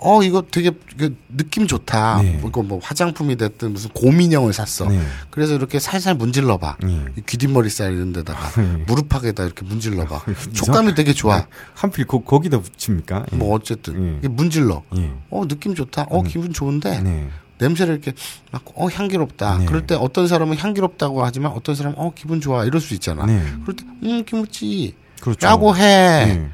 [0.05, 2.23] 어 이거 되게 이거 느낌 좋다.
[2.23, 2.41] 네.
[2.47, 4.89] 이거 뭐 화장품이 됐든 무슨 곰인형을 샀어.
[4.89, 5.01] 네.
[5.31, 6.79] 그래서 이렇게 살살 문질러봐.
[6.85, 7.05] 예.
[7.17, 8.85] 이 귀뒷머리 살 이런 데다가 네.
[8.87, 10.23] 무릎팍에다 이렇게 문질러 봐.
[10.53, 11.47] 촉감이 되게 좋아.
[11.75, 13.27] 하필 거, 거기다 붙입니까?
[13.33, 13.37] 예.
[13.37, 14.19] 뭐 어쨌든 예.
[14.19, 14.83] 이게 문질러.
[14.97, 15.13] 예.
[15.31, 16.07] 어 느낌 좋다.
[16.11, 17.29] 어 기분 좋은데 네.
[17.59, 18.13] 냄새를 이렇게
[18.51, 19.59] 맡고 어 향기롭다.
[19.59, 19.67] 네.
[19.67, 23.25] 그럴 때 어떤 사람은 향기롭다고 하지만 어떤 사람은 어 기분 좋아 이럴 수 있잖아.
[23.25, 23.41] 네.
[23.63, 25.47] 그럴 때음 김치 그렇죠.
[25.47, 25.83] 라고 해.
[25.83, 26.49] 예.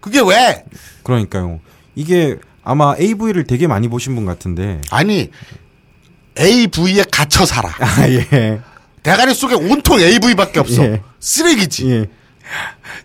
[0.00, 0.64] 그게 왜?
[1.02, 1.60] 그러니까요.
[1.94, 4.80] 이게 아마 AV를 되게 많이 보신 분 같은데.
[4.90, 5.30] 아니
[6.38, 7.68] AV에 갇혀 살아.
[7.68, 8.60] 아, 예.
[9.02, 10.82] 대가리 속에 온통 AV밖에 없어.
[10.84, 11.02] 예.
[11.20, 11.90] 쓰레기지.
[11.90, 12.06] 예.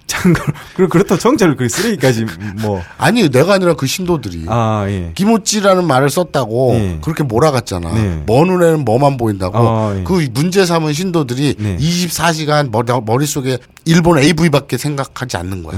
[0.07, 2.25] 참고로, 그리고 그렇다 정자를 그 쓰레기까지
[2.61, 2.81] 뭐.
[2.97, 5.11] 아니 내가 아니라 그 신도들이 아, 예.
[5.15, 6.99] 기모찌라는 말을 썼다고 예.
[7.01, 7.93] 그렇게 몰아갔잖아.
[7.93, 8.23] 네.
[8.25, 9.57] 먼 눈에는 뭐만 보인다고.
[9.57, 10.03] 아, 예.
[10.03, 11.77] 그 문제 삼은 신도들이 네.
[11.77, 15.77] 24시간 머리, 머릿속에 일본 AV밖에 생각하지 않는 거야.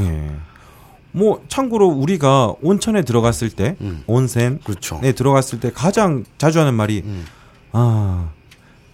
[1.14, 1.18] 예.
[1.18, 3.76] 뭐 참고로 우리가 온천에 들어갔을 때
[4.08, 5.00] 온센에 그렇죠.
[5.02, 7.04] 들어갔을 때 가장 자주 하는 말이
[7.72, 8.30] 아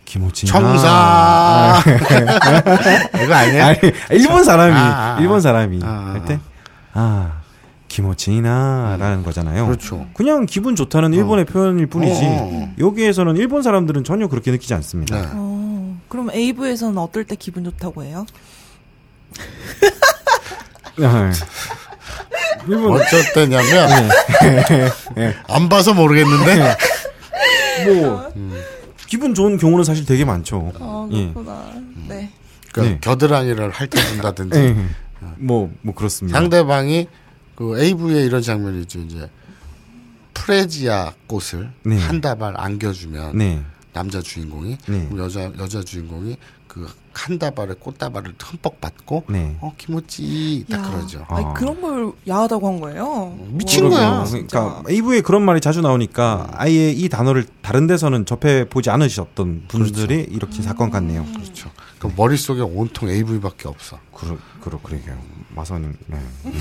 [0.05, 1.83] 김호진 청사.
[3.23, 3.67] 이거 아니야?
[3.67, 3.79] 아니
[4.11, 6.13] 일본 사람이 아, 아, 일본 사람이 아, 아,
[6.93, 7.41] 할때아
[7.89, 9.65] 김호진이나라는 거잖아요.
[9.65, 10.07] 그렇죠.
[10.13, 12.73] 그냥 기분 좋다는 일본의 표현일 뿐이지 어.
[12.79, 15.21] 여기에서는 일본 사람들은 전혀 그렇게 느끼지 않습니다.
[15.21, 15.27] 네.
[15.33, 18.25] 어, 그럼 AV에서는 어떨 때 기분 좋다고 해요?
[22.59, 24.09] 아, 일본 어쩔 때냐면
[25.15, 25.35] 네.
[25.47, 26.77] 안 봐서 모르겠는데
[27.85, 28.31] 뭐
[29.07, 30.71] 기분 좋은 경우는 사실 되게 많죠.
[30.79, 31.31] 어, 예.
[31.31, 31.71] 그렇구나.
[32.07, 32.31] 네.
[32.73, 32.97] 그 네.
[33.01, 34.75] 겨드랑이를 핥아준다든지 예.
[35.37, 36.37] 뭐, 뭐 그렇습니다.
[36.37, 37.07] 상대방이
[37.55, 38.99] 그 AV에 이런 장면이 있죠.
[38.99, 39.29] 이제
[40.33, 41.97] 프레지아 꽃을 네.
[41.97, 43.61] 한 다발 안겨주면 네.
[43.93, 45.09] 남자 주인공이 네.
[45.17, 46.37] 여자 여자 주인공이
[46.77, 49.57] 그그 칸다발에 꽃다발을 흠뻑 받고 네.
[49.59, 51.25] 어 키모찌 딱 야, 그러죠.
[51.29, 51.53] 아니, 아.
[51.53, 53.35] 그런 걸 야하다고 한 거예요?
[53.49, 54.23] 미친 와, 거야.
[54.25, 60.27] 그러니까 AV에 그런 말이 자주 나오니까 아예 이 단어를 다른 데서는 접해 보지 않으셨던 분들이
[60.29, 61.25] 이렇게 사건 같네요.
[61.33, 61.71] 그렇죠.
[61.97, 63.99] 그 머릿속에 온통 AV밖에 없어.
[64.13, 65.17] 그러, 그러, 그러게요.
[65.49, 66.19] 마선님, 네.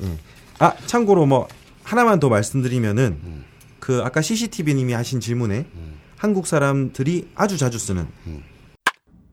[0.00, 0.18] 네?
[0.58, 1.46] 아, 참고로 뭐,
[1.84, 3.44] 하나만 더 말씀드리면은,
[3.78, 5.66] 그, 아까 CCTV님이 하신 질문에,
[6.24, 8.06] 한국 사람들이 아주 자주 쓰는,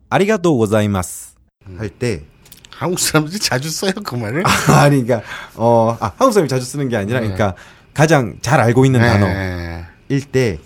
[0.10, 1.36] 아리가또 고자이마스
[1.78, 2.24] 할 때,
[2.70, 4.44] 한국 사람들이 자주 써요 그 말을.
[4.68, 5.22] 아니, 그러니까,
[5.56, 7.56] 어, 아, 한국 사람이 자주 쓰는 게 아니라, 그러니까,
[7.94, 9.26] 가장 잘 알고 있는 단어.
[9.26, 9.86] 네.
[10.10, 10.60] 일때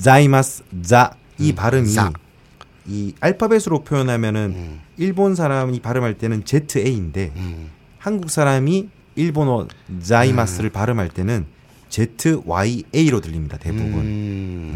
[0.00, 2.12] 자이마스 자이 발음이 자.
[2.86, 7.70] 이 알파벳으로 표현하면은 일본 사람이 발음할 때는 ZA인데 음.
[7.98, 9.66] 한국 사람이 일본어
[10.00, 11.46] 자이마스를 발음할 때는
[11.88, 14.72] ZYA로 들립니다 대부분.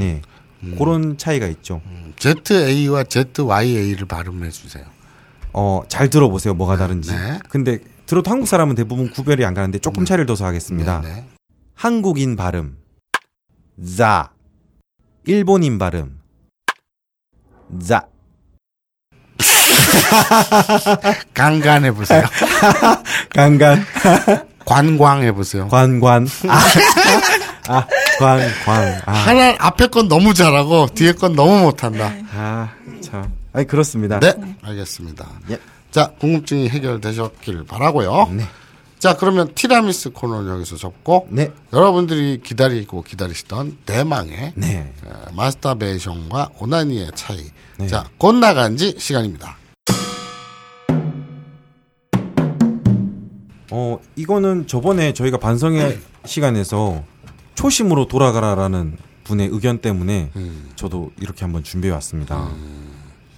[0.63, 0.71] 음.
[0.73, 0.77] 네.
[0.77, 1.81] 그런 차이가 있죠.
[2.19, 4.85] ZA와 ZYA를 발음해 주세요.
[5.53, 6.55] 어, 잘 들어보세요.
[6.55, 7.13] 뭐가 다른지.
[7.13, 7.39] 네.
[7.49, 11.01] 근데 들어도 한국 사람은 대부분 구별이 안 가는데 조금 차이를 둬서 하겠습니다.
[11.03, 11.25] 네, 네.
[11.75, 12.79] 한국인 발음
[13.97, 14.31] 자
[15.27, 16.19] 일본인 발음
[17.87, 18.09] 자
[21.35, 22.25] 강간 해 보세요.
[23.35, 23.85] 간간
[24.65, 25.69] 관광 해 보세요.
[25.69, 26.65] 관관 아,
[27.69, 27.87] 아
[28.19, 32.13] 관광 아, 하나 앞에 건 너무 잘하고 뒤에 건 너무 못한다.
[32.35, 34.21] 아, 참 아니 그렇습니다.
[34.21, 35.27] 네, 알겠습니다.
[35.51, 35.59] 예.
[35.91, 38.29] 자, 궁금증이 해결되셨길 바라고요.
[38.33, 38.45] 네.
[38.99, 41.51] 자, 그러면 티라미스 코너는 여기서 접고 네.
[41.73, 44.93] 여러분들이 기다리고 기다리시던 대망의 네.
[45.07, 47.45] 어, 마스터베이션과 오나니의 차이.
[47.79, 47.87] 네.
[47.87, 49.57] 자, 곧 나간 지 시간입니다.
[53.71, 57.03] 어 이거는 저번에 저희가 반성의 시간에서
[57.59, 60.71] 초심으로 돌아가라라는 분의 의견 때문에 음.
[60.77, 62.49] 저도 이렇게 한번 준비해 왔습니다.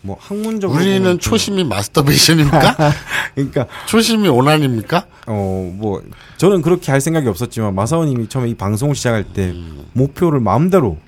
[0.03, 2.77] 뭐 학문적으로 우리는 초심이 마스터베이션입니까?
[3.35, 5.07] 그러니까 초심이 오나니입니까?
[5.27, 6.03] 어, 뭐,
[6.37, 9.55] 저는 그렇게 할 생각이 없었지만, 마사오님이 처음에 이 방송을 시작할 때,
[9.95, 10.99] 목표를 마음대로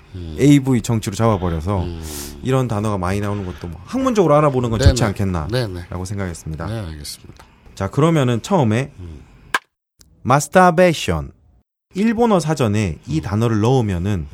[0.40, 1.84] AV 정치로 잡아버려서,
[2.42, 5.06] 이런 단어가 많이 나오는 것도 뭐 학문적으로 알아보는 건 좋지 네네.
[5.08, 5.86] 않겠나, 네네.
[5.90, 6.66] 라고 생각했습니다.
[6.66, 7.44] 네, 알겠습니다.
[7.74, 8.90] 자, 그러면은 처음에,
[10.22, 11.32] 마스타베이션.
[11.94, 14.26] 일본어 사전에 이 단어를 넣으면은,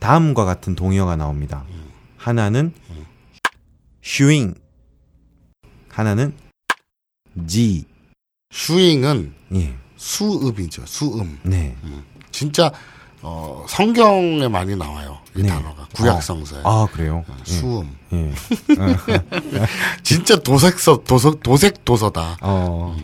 [0.00, 1.64] 다음과 같은 동의어가 나옵니다.
[2.16, 2.72] 하나는,
[4.02, 4.54] 슈잉.
[5.88, 6.34] 하나는,
[7.46, 7.84] 지.
[8.52, 10.82] 슈잉은 예, 수음이죠.
[10.86, 11.38] 수음.
[11.42, 11.74] 네.
[12.30, 12.70] 진짜
[13.22, 15.18] 어, 성경에 많이 나와요.
[15.34, 15.48] 이 네.
[15.48, 17.24] 단어가 구약 성서에 아, 그래요?
[17.28, 17.44] 예.
[17.44, 17.96] 수음.
[18.12, 18.34] 예.
[20.02, 22.36] 진짜 도색서 도석 도색 도서다.
[22.42, 22.96] 어,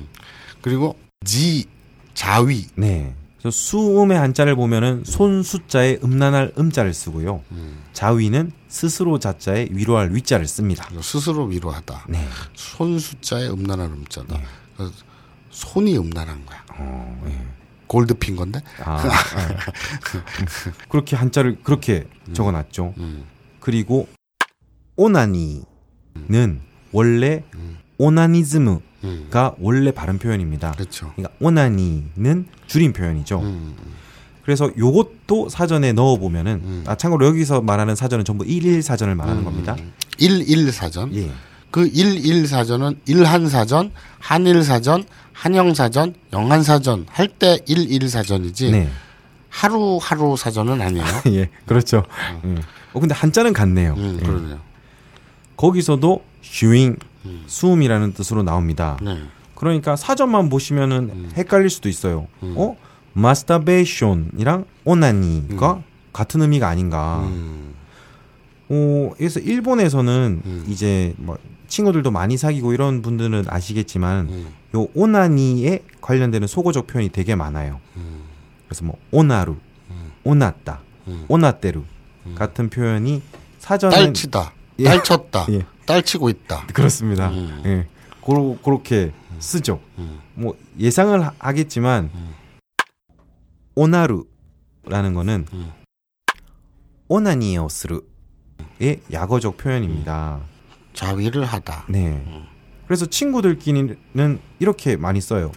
[0.61, 1.65] 그리고 지
[2.13, 2.67] 자위.
[2.75, 3.15] 네.
[3.39, 7.43] 그래서 수음의 한자를 보면은 손 숫자에 음란할 음자를 쓰고요.
[7.93, 10.89] 자위는 스스로 자자에 위로할 위자를 씁니다.
[11.01, 12.07] 스스로 위로하다.
[12.09, 12.27] 네.
[12.55, 14.41] 손 숫자에 음란한 음자다.
[14.77, 14.93] 그래서
[15.51, 16.65] 손이 음란한 거야.
[16.79, 17.47] 어, 예.
[17.87, 18.61] 골드핀 건데.
[18.85, 19.57] 아, 예.
[20.89, 22.95] 그렇게 한자를 그렇게 적어놨죠.
[22.99, 23.25] 음.
[23.61, 24.09] 그리고
[24.97, 25.65] 오나니는
[26.93, 27.45] 원래
[27.99, 29.31] 오나니즘가 음.
[29.59, 30.73] 원래 발음 표현입니다.
[30.73, 31.13] 그렇죠.
[31.15, 33.41] 그러니까 오나니는 줄임 표현이죠.
[33.41, 33.75] 음.
[34.43, 36.85] 그래서 요것도 사전에 넣어 보면은, 음.
[36.87, 39.77] 아, 참고로 여기서 말하는 사전은 전부 일일 사전을 말하는 겁니다.
[40.19, 41.15] 11 사전.
[41.15, 41.31] 예.
[41.71, 48.89] 그11 사전은 일한 사전, 한일 사전, 한영 사전, 영한 사전 할때11 사전이지 네.
[49.51, 51.05] 하루 하루 사전은 아니에요.
[51.35, 52.05] 예, 그렇죠.
[52.45, 52.55] 예.
[52.93, 53.95] 어, 근데 한자는 같네요.
[53.97, 54.27] 음, 예.
[54.27, 54.59] 그러네요.
[55.57, 56.97] 거기서도 슈잉,
[57.47, 58.99] 수음이라는 뜻으로 나옵니다.
[59.03, 59.19] 네.
[59.55, 61.33] 그러니까 사전만 보시면은 음.
[61.37, 62.29] 헷갈릴 수도 있어요.
[62.41, 62.77] 어?
[63.13, 67.21] 마스터베이션이랑 오나니가 같은 의미가 아닌가.
[67.25, 67.75] 음.
[68.69, 70.65] 어, 그래서 일본에서는 음.
[70.69, 71.39] 이제 뭐
[71.69, 74.47] 친구들도 많이 사귀고 이런 분들은 아시겠지만 음.
[74.77, 77.81] 요 오나니에 관련되는 속어적 표현이 되게 많아요.
[77.97, 78.23] 음.
[78.67, 79.57] 그래서 뭐 오나루,
[80.25, 81.25] 오나따, 음.
[81.29, 81.83] 오나테루
[82.35, 83.23] 같은 표현이
[83.59, 84.53] 사전에 딸치다.
[84.81, 84.85] 예.
[84.85, 85.47] 딸 쳤다.
[85.51, 85.67] 예.
[85.87, 86.67] 딸 치고 있다.
[86.69, 87.31] 그렇습니다.
[87.31, 87.63] 음.
[87.67, 87.87] 예.
[88.21, 89.81] 고로, 그렇게 쓰죠.
[89.99, 90.21] 음.
[90.35, 92.11] 뭐 예상을 하- 하겠지만
[93.75, 95.73] 오나루라는 거는 음.
[97.09, 100.41] 오나니에 스르의 약어적 표현입니다.
[100.93, 101.87] 자위를 하다.
[101.89, 102.45] 네.
[102.87, 105.53] 그래서 친구들끼리는 이렇게 많이 써요.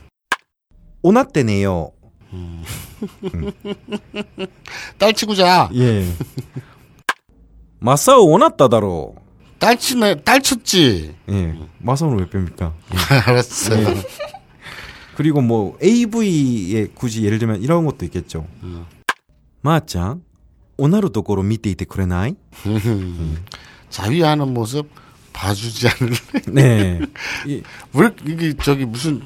[1.01, 1.91] 오나떼네요.
[4.97, 5.69] 딸 치고 자.
[5.73, 6.05] 예.
[7.85, 9.15] 마사오 오나따다로.
[9.57, 10.21] 딸치네.
[10.21, 11.15] 딸쳤지.
[11.29, 11.59] 예.
[11.79, 12.73] 마사오는 왜 뺍니까?
[12.93, 13.15] 예.
[13.25, 13.75] 알았어.
[13.75, 14.01] 네.
[15.15, 18.47] 그리고 뭐 AV에 굳이 예를 들면 이런 것도 있겠죠.
[19.61, 20.21] 마짱
[20.77, 22.35] 오나루 도코로 밑에 이때 그래나이?
[23.89, 24.87] 자위하는 모습
[25.33, 26.15] 봐주지 않을래?
[26.47, 26.99] 네.
[27.47, 27.61] 이,
[27.93, 29.21] 왜 이게 저기 무슨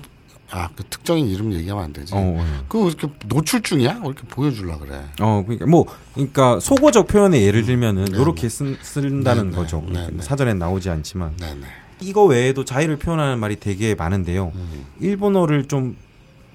[0.52, 2.14] 아 그 특정인 이름 얘기하면 안 되지.
[2.14, 2.66] 어, 어.
[2.68, 4.00] 그거 이렇게 노출증이야?
[4.02, 5.04] 왜 이렇게 보여주려 그래?
[5.22, 9.84] 어, 그러니까 뭐, 그러니까 속어적 표현의 예를 들면은 요렇게 쓴, 쓴다는 네, 네, 거죠.
[9.88, 10.22] 네, 네.
[10.22, 11.66] 사전엔 나오지 않지만 네네.
[12.02, 14.52] 이거 외에도 자의를 표현하는 말이 되게 많은데요.
[14.54, 14.86] 음.
[15.00, 15.96] 일본어를 좀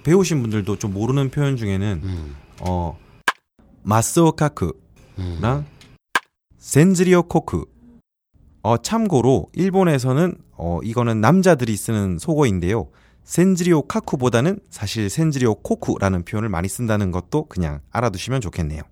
[0.05, 2.37] 배우신 분들도 좀 모르는 표현 중에는 음.
[2.61, 2.98] 어
[3.83, 4.72] 마스오카크랑
[5.18, 5.64] 음.
[6.59, 7.64] 센즈리오코크.
[8.62, 12.88] 어 참고로 일본에서는 어 이거는 남자들이 쓰는 속어인데요.
[13.24, 18.83] 센즈리오 카쿠보다는 사실 센즈리오 코쿠라는 표현을 많이 쓴다는 것도 그냥 알아두시면 좋겠네요.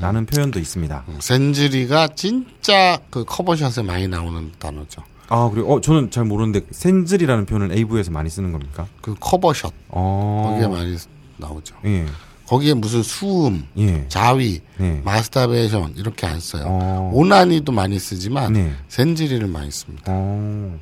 [0.00, 1.04] 라는 표현도 있습니다.
[1.08, 5.02] 음, 센즈리가 진짜 그 커버샷에 많이 나오는 단어죠.
[5.28, 8.86] 아, 그리고 어 저는 잘 모르는데 센즈리라는 표현을 AV에서 많이 쓰는 겁니까?
[9.00, 10.50] 그 커버샷 어.
[10.50, 10.96] 거기에 많이
[11.38, 11.76] 나오죠.
[11.86, 12.06] 예.
[12.46, 14.06] 거기에 무슨 수음, 예.
[14.08, 15.00] 자위, 네.
[15.04, 16.64] 마스터베이션 이렇게 안 써요.
[16.66, 17.10] 어.
[17.14, 18.72] 오나니도 많이 쓰지만 네.
[18.88, 20.04] 센즈리를 많이 씁니다.
[20.08, 20.78] 어.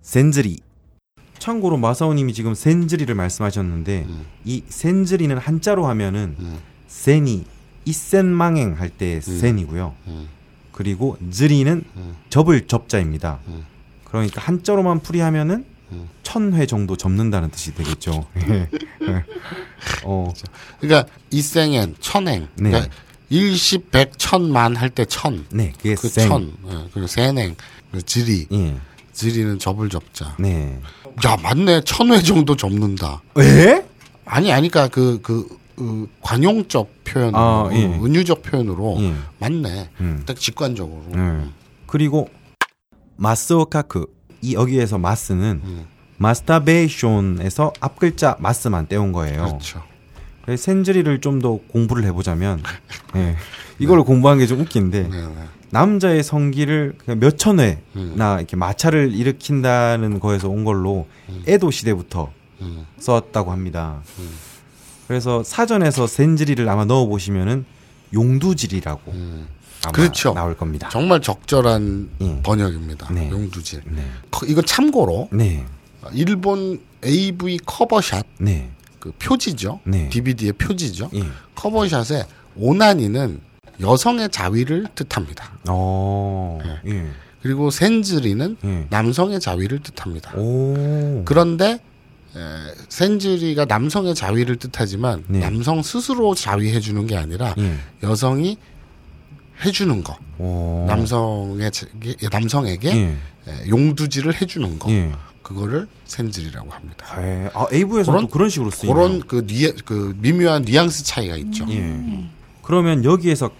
[0.00, 0.58] 센즈리.
[1.38, 4.26] 참고로 마사오님이 지금 센즈리를 말씀하셨는데 음.
[4.44, 6.58] 이 센즈리는 한자로 하면은 음.
[6.88, 7.44] 센이
[7.84, 9.94] 이센망행 할 때 센이고요.
[10.08, 10.28] 음.
[10.72, 12.16] 그리고 ዝ리는 음.
[12.30, 13.38] 접을 접자입니다.
[13.48, 13.64] 음.
[14.04, 16.08] 그러니까 한자로만 풀이하면은 음.
[16.22, 18.26] 천회 정도 접는다는 뜻이 되겠죠.
[18.48, 18.68] 예.
[20.04, 20.32] 어,
[20.80, 22.48] 그러니까 이생엔 천행.
[22.56, 22.70] 네.
[22.70, 22.94] 그러니까
[23.28, 25.46] 일십 백 천만 할 때 천.
[25.50, 26.28] 네, 그게 그 센.
[26.28, 26.52] 천.
[26.68, 27.56] 예, 그리고 세냉.
[27.90, 28.46] 그리고 지리.
[28.52, 28.76] 예,
[29.16, 30.36] 지리는 접을 접자.
[30.38, 30.78] 네.
[31.24, 31.80] 야 맞네.
[31.84, 33.22] 천 회 정도 접는다.
[33.38, 33.82] 에?
[34.26, 37.84] 아니 아니까 그그 그, 관용적 표현으로 아, 예.
[37.84, 39.14] 은유적 표현으로 예.
[39.38, 39.90] 맞네.
[40.00, 40.22] 음.
[40.26, 41.02] 딱 직관적으로.
[41.14, 41.52] 음.
[41.86, 42.28] 그리고
[43.16, 44.06] 마스오카크
[44.42, 45.86] 이 여기에서 마스는 음.
[46.18, 49.46] 마스타베이션에서 앞 글자 마스만 떼온 거예요.
[49.46, 49.82] 그렇죠.
[50.44, 52.62] 그래서 센즈리를 좀 더 공부를 해보자면
[53.16, 53.36] 예,
[53.78, 55.34] 이걸 공부한 게 좀 웃긴데 네, 네.
[55.70, 58.38] 남자의 성기를 그냥 몇천 회나 음.
[58.38, 61.06] 이렇게 마찰을 일으킨다는 거에서 온 걸로
[61.46, 62.86] 에도 시대부터 음.
[62.98, 64.00] 썼다고 합니다.
[65.06, 67.64] 그래서 사전에서 센즈리를 아마 넣어 보시면은
[68.14, 69.46] 용두질이라고 음.
[69.84, 70.32] 아마 그렇죠.
[70.34, 70.88] 나올 겁니다.
[70.90, 72.40] 정말 적절한 예.
[72.42, 73.12] 번역입니다.
[73.12, 73.30] 네.
[73.30, 73.82] 용두질.
[73.86, 75.64] 네, 커- 이거 참고로 네,
[76.12, 79.80] 일본 AV 커버샷 네, 그 표지죠.
[79.84, 80.08] 네.
[80.08, 81.10] DVD의 표지죠.
[81.14, 81.22] 예.
[81.54, 82.24] 커버샷에
[82.56, 83.40] 오나니는
[83.80, 85.52] 여성의 자위를 뜻합니다.
[85.68, 86.92] 어, 네.
[86.92, 87.06] 예,
[87.42, 88.86] 그리고 센즈리는 예.
[88.90, 90.32] 남성의 자위를 뜻합니다.
[90.36, 91.80] 오, 그런데
[92.34, 92.38] 에,
[92.88, 95.40] 센즈리가 남성의 자위를 뜻하지만 네.
[95.40, 98.58] 남성 스스로 자위해 주는 게 아니라 예, 여성이
[99.64, 100.16] 해주는 거.
[100.38, 101.86] 오, 남성의 자-
[102.30, 103.16] 남성에게 예,
[103.50, 104.90] 에, 용두질을 해주는 거.
[104.90, 105.12] 예.
[105.42, 107.06] 그거를 센즈리라고 합니다.
[107.22, 107.48] 예.
[107.54, 108.94] 아, AV에서도 그런- 그런 식으로 쓰이네요.
[108.94, 111.64] 그런 그, 뉘, 그 미묘한 뉘앙스 차이가 있죠.
[111.70, 112.28] 예.
[112.62, 113.50] 그러면 여기에서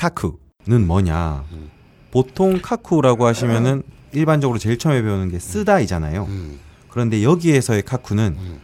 [0.00, 1.44] 카쿠는 뭐냐?
[1.52, 1.70] 음.
[2.10, 3.82] 보통 카쿠라고 하시면은
[4.12, 6.24] 일반적으로 제일 처음에 배우는 게 쓰다이잖아요.
[6.24, 6.58] 음.
[6.88, 8.60] 그런데 여기에서의 카쿠는 음.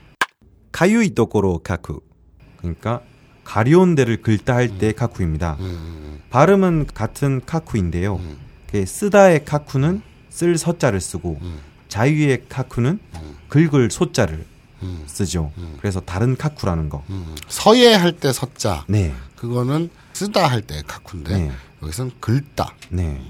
[0.72, 2.00] 가유이 도코로 카쿠.
[2.56, 3.02] 그러니까
[3.44, 5.58] 가려운 데를 긁다 할 때 카쿠입니다.
[5.60, 6.20] 음.
[6.30, 8.16] 발음은 같은 카쿠인데요.
[8.16, 8.38] 음.
[8.70, 11.58] 그 쓰다의 카쿠는 쓸 서자를 쓰고 음.
[11.88, 12.98] 자유의 카쿠는
[13.48, 14.55] 긁을 소자를 음.
[15.06, 15.52] 쓰죠.
[15.80, 17.02] 그래서 다른 카쿠라는 거.
[17.10, 17.34] 음.
[17.48, 19.12] 서예 할 때 서자 네.
[19.36, 21.52] 그거는 쓰다 할 때 카쿠인데 네.
[21.82, 22.74] 여기서는 긁다.
[22.90, 23.20] 네.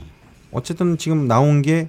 [0.53, 1.89] 어쨌든 지금 나온 게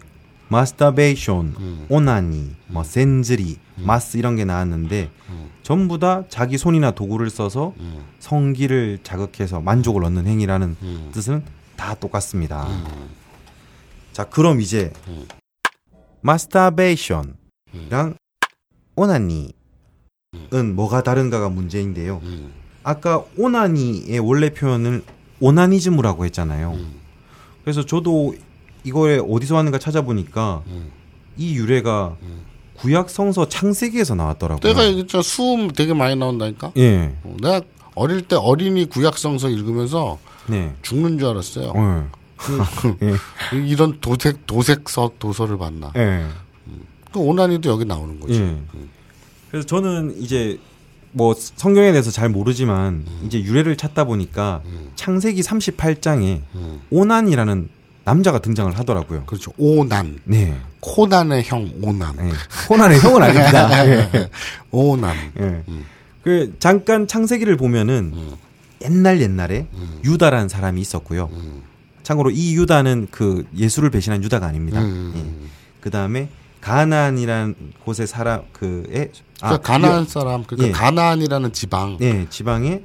[0.49, 1.85] 마스터베이션, 음.
[1.89, 5.11] 오나니, 뭐 센즈리, 마스 이런 게 나왔는데
[5.61, 8.05] 전부 다 자기 손이나 도구를 써서 음.
[8.19, 11.09] 성기를 자극해서 만족을 얻는 행위라는 음.
[11.13, 11.43] 뜻은
[11.75, 12.65] 다 똑같습니다.
[14.13, 15.27] 자, 그럼 이제 음.
[16.21, 18.15] 마스터베이션이랑
[18.95, 19.51] 오나니
[20.53, 22.19] 은 뭐가 다른가가 문제인데요.
[22.23, 22.51] 음.
[22.83, 25.03] 아까 오나니의 원래 표현을
[25.39, 26.71] 오나니즘이라고 했잖아요.
[26.73, 26.95] 음.
[27.63, 28.35] 그래서 저도
[28.83, 30.91] 이거에 어디서 왔는가 찾아보니까 음.
[31.37, 32.15] 이 유래가
[32.77, 34.73] 구약 성서 창세기에서 나왔더라고요.
[34.73, 36.71] 내가 얘기했죠 수음 되게 많이 나온다니까.
[36.77, 37.61] 예, 어, 내가
[37.95, 41.73] 어릴 때 어린이 구약 성서 읽으면서 네, 죽는 줄 알았어요.
[41.75, 42.09] 어,
[43.03, 45.91] 예, 이런 도색 도색서 도서를 봤나.
[45.97, 46.25] 예,
[47.11, 48.39] 그 오나니도 여기 나오는 거지.
[48.39, 48.57] 예.
[49.51, 50.59] 그래서 저는 이제
[51.11, 54.61] 뭐 성경에 대해서 잘 모르지만 이제 유래를 찾다 보니까
[54.95, 56.81] 창세기 38장에 음.
[56.89, 57.69] 오난이라는
[58.03, 59.25] 남자가 등장을 하더라고요.
[59.25, 59.51] 그렇죠.
[59.57, 60.19] 오난.
[60.23, 62.15] 네, 코난의 형 오난.
[62.19, 62.31] 예.
[62.67, 63.85] 코난의 형은 아닙니다.
[63.87, 64.29] 예.
[64.71, 65.15] 오난.
[65.39, 65.63] 예.
[66.23, 68.13] 그 잠깐 창세기를 보면은
[68.83, 69.67] 옛날 옛날에
[70.05, 71.29] 유다라는 사람이 있었고요.
[72.03, 74.79] 참고로 이 유다는 그 예수를 배신한 유다가 아닙니다.
[74.81, 75.49] 음.
[75.81, 76.29] 그 다음에
[76.67, 80.71] 가나안이라는 곳에 살아 그에 그러니까 가나안 사람 그러니까 예.
[80.71, 81.97] 가나안이라는 지방.
[81.97, 82.81] 네 지방에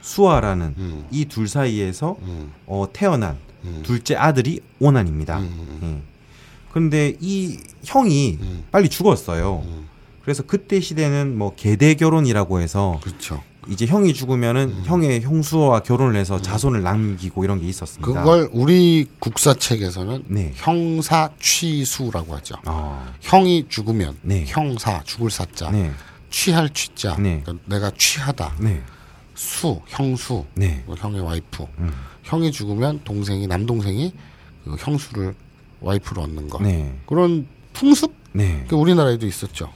[0.00, 1.06] 수아라는 음.
[1.12, 2.52] 이둘 사이에서 음.
[2.66, 3.38] 어, 태어난
[3.84, 5.40] 둘째 아들이 오난입니다.
[5.40, 6.02] 예.
[6.70, 8.38] 그런데 이 형이
[8.72, 9.62] 빨리 죽었어요.
[10.22, 13.42] 그래서 그때 시대는 뭐 계대 결혼이라고 해서 그렇죠.
[13.68, 18.06] 이제 형이 죽으면은 형의 형수와 결혼을 해서 자손을 남기고 이런 게 있었습니다.
[18.06, 20.52] 그걸 우리 국사책에서는 네.
[20.56, 22.56] 형사 취수라고 하죠.
[22.64, 24.44] 아, 형이 죽으면 네.
[24.46, 25.92] 형사 죽을 사자 네,
[26.30, 27.40] 취할 취자 네.
[27.44, 28.82] 그러니까 내가 취하다 네,
[29.34, 30.82] 수 형수 네.
[30.86, 31.92] 뭐 형의 와이프 음.
[32.24, 34.12] 형이 죽으면 동생이 남동생이
[34.64, 35.34] 그 형수를
[35.80, 38.64] 와이프로 얻는 거 네, 그런 풍습 네.
[38.68, 39.70] 그 우리나라에도 있었죠.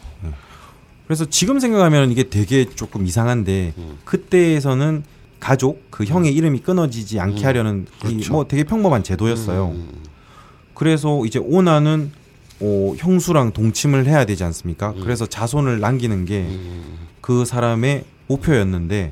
[1.06, 3.98] 그래서 지금 생각하면 이게 되게 조금 이상한데 음.
[4.04, 5.04] 그때에서는
[5.38, 8.32] 가족 그 형의 이름이 끊어지지 않게 하려는 이 그렇죠.
[8.32, 9.68] 뭐 되게 평범한 제도였어요.
[9.68, 9.88] 음.
[10.74, 12.10] 그래서 이제 오나는
[12.60, 14.90] 어, 형수랑 동침을 해야 되지 않습니까?
[14.96, 15.00] 음.
[15.02, 16.46] 그래서 자손을 남기는 게
[17.26, 19.10] 그 사람의 목표였는데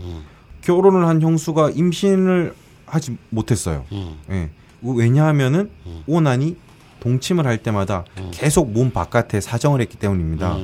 [0.61, 2.54] 결혼을 한 형수가 임신을
[2.87, 3.85] 하지 못했어요.
[3.90, 4.14] 음.
[4.30, 4.50] 예.
[4.83, 5.68] 왜냐하면은
[6.07, 6.57] 오난이
[7.00, 10.57] 동침을 할 때마다 계속 몸 바깥에 사정을 했기 때문입니다.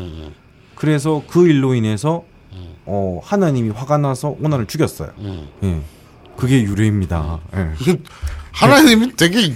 [0.81, 0.83] 음.
[0.83, 2.25] 그래서 그 일로 인해서
[2.87, 5.11] 어, 하나님이 화가 나서 오난을 죽였어요.
[5.19, 5.49] 음.
[5.63, 5.81] 예.
[6.37, 7.39] 그게 유래입니다.
[7.55, 7.97] 예.
[8.53, 9.55] 하나님이 되게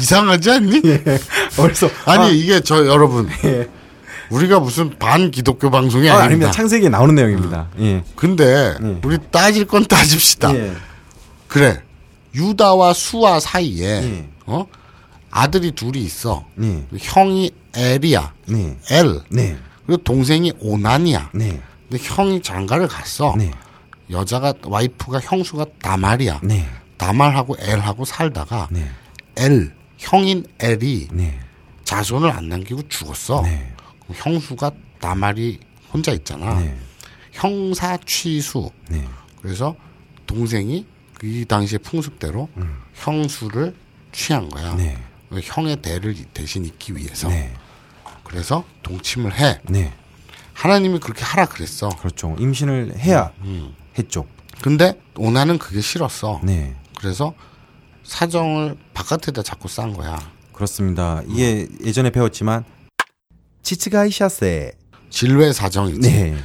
[0.00, 0.80] 이상하지 않니?
[1.56, 3.28] 그래서 아니 이게 저 여러분
[4.30, 6.20] 우리가 무슨 반 기독교 방송이 아.
[6.20, 6.52] 아닙니다.
[6.52, 7.68] 창세기에 나오는 내용입니다.
[7.80, 8.04] 예.
[8.14, 9.00] 근데 예.
[9.04, 10.54] 우리 따질 건 따집시다.
[10.54, 10.72] 예.
[11.48, 11.82] 그래
[12.34, 14.28] 유다와 수아 사이에 예.
[14.46, 14.66] 어
[15.30, 16.44] 아들이 둘이 있어.
[16.54, 16.86] 네.
[16.96, 18.32] 형이 엘이야.
[18.46, 18.76] 네.
[18.90, 19.20] 엘.
[19.30, 19.56] 네.
[19.90, 21.30] 그리고 동생이 오난이야.
[21.34, 21.60] 네.
[21.88, 23.34] 근데 형이 장가를 갔어.
[23.36, 23.50] 네.
[24.08, 26.42] 여자가 와이프가 형수가 다말이야.
[26.44, 26.64] 네.
[26.96, 28.88] 다말하고 엘하고 살다가 네.
[29.36, 31.40] 엘 형인 엘이 네.
[31.82, 33.42] 자손을 안 남기고 죽었어.
[33.42, 33.74] 네.
[34.12, 35.58] 형수가 다말이
[35.92, 36.60] 혼자 있잖아.
[36.60, 36.76] 네.
[37.32, 38.70] 형사 취수.
[38.88, 39.04] 네.
[39.42, 39.74] 그래서
[40.28, 40.86] 동생이
[41.24, 42.48] 이 당시의 풍습대로
[42.94, 43.74] 형수를
[44.12, 44.72] 취한 거야.
[44.74, 44.76] 음.
[44.76, 44.98] 네.
[45.42, 47.26] 형의 대를 대신 잇기 위해서.
[47.28, 47.52] 네.
[48.30, 49.60] 그래서 동침을 해.
[49.64, 49.92] 네.
[50.54, 51.88] 하나님이 그렇게 하라 그랬어.
[51.88, 52.36] 그렇죠.
[52.38, 53.74] 임신을 해야 음.
[53.98, 54.24] 했죠.
[54.62, 56.40] 근데 오나는 그게 싫었어.
[56.44, 56.76] 네.
[56.96, 57.34] 그래서
[58.04, 60.16] 사정을 바깥에다 자꾸 싼 거야.
[60.52, 61.22] 그렇습니다.
[61.26, 62.64] 이게 예전에 배웠지만
[63.62, 64.72] 치츠가이샤세.
[65.10, 66.00] 진례 사정이지.
[66.00, 66.36] 네.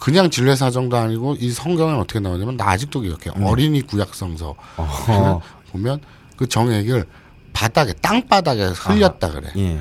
[0.00, 3.30] 그냥 진례 사정도 아니고 이 성경에 어떻게 나오냐면 나 아직도 기억해.
[3.44, 4.82] 어린이 구약 성서 네.
[4.82, 5.40] 어허.
[5.70, 6.00] 보면
[6.36, 7.06] 그 정액을
[7.52, 9.50] 바닥에 땅바닥에 흘렸다 그래.
[9.56, 9.78] 예.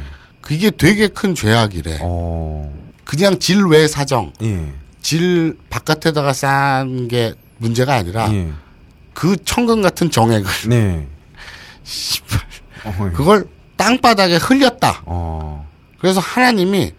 [0.48, 1.98] 그게 되게 큰 죄악이래.
[2.00, 2.74] 어.
[3.04, 4.72] 그냥 질외 사정, 예.
[5.02, 8.54] 질 바깥에다가 싼게 문제가 아니라 예.
[9.14, 11.06] 그 천근 같은 정액을 네.
[13.14, 15.04] 그걸 땅바닥에 흘렸다.
[15.06, 15.68] 어.
[16.00, 16.94] 그래서 하나님이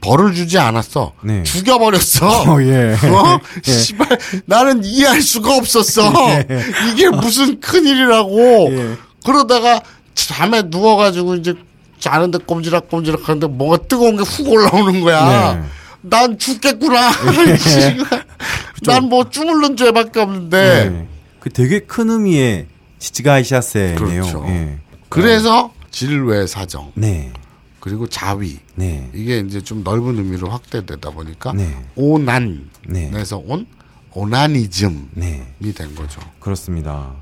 [0.00, 1.12] 벌을 주지 않았어.
[1.22, 1.42] 네.
[1.42, 2.54] 죽여버렸어.
[2.54, 2.94] 어, 예.
[2.94, 3.40] 어?
[3.62, 6.10] 씨발, 나는 이해할 수가 없었어.
[6.94, 8.68] 이게 무슨 큰일이라고.
[8.72, 8.96] 예.
[9.26, 9.82] 그러다가
[10.14, 11.54] 잠에 누워가지고 이제
[12.00, 15.54] 자는데 꼼지락꼼지락 하는데 뭐가 뜨거운 게 훅 올라오는 거야.
[15.54, 15.62] 네.
[16.02, 17.10] 난 죽겠구나.
[18.86, 20.90] 난 뭐 주물른 죄밖에 없는데.
[20.90, 21.08] 네.
[21.40, 22.66] 그 되게 큰 의미의
[22.98, 23.96] 치츠가이샤세네요.
[23.98, 24.44] 그렇죠.
[24.48, 24.78] 예.
[25.08, 27.32] 그래서 질외 사정 네.
[27.80, 29.08] 그리고 자위 네.
[29.14, 31.74] 이게 이제 좀 넓은 의미로 확대되다 보니까 네.
[31.96, 33.10] 오난에서 네.
[33.46, 33.66] 온
[34.12, 35.46] 오나니즘이 네.
[35.74, 36.20] 된 거죠.
[36.40, 37.12] 그렇습니다.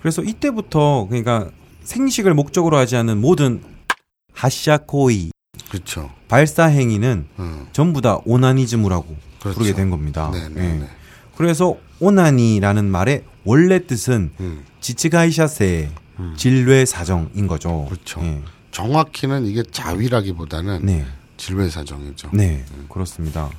[0.00, 1.48] 그래서 이때부터 그러니까
[1.84, 3.62] 생식을 목적으로 하지 않는 모든
[4.32, 5.30] 하샤코이
[5.68, 6.10] 그렇죠.
[6.28, 7.66] 발사 행위는 음.
[7.72, 9.58] 전부 다 오나니즘이라고 그렇죠.
[9.58, 10.30] 부르게 된 겁니다.
[10.32, 10.72] 네, 네, 예.
[10.78, 10.88] 네.
[11.36, 14.64] 그래서 오나니라는 말의 원래 뜻은 음.
[14.80, 15.90] 지츠가이샤세의
[16.36, 17.86] 진뢰 사정인 거죠.
[17.88, 18.20] 그렇죠.
[18.22, 18.42] 예.
[18.70, 21.04] 정확히는 이게 자위라기보다는 네.
[21.36, 22.30] 질외 사정이죠.
[22.32, 22.64] 네.
[22.88, 23.50] 그렇습니다.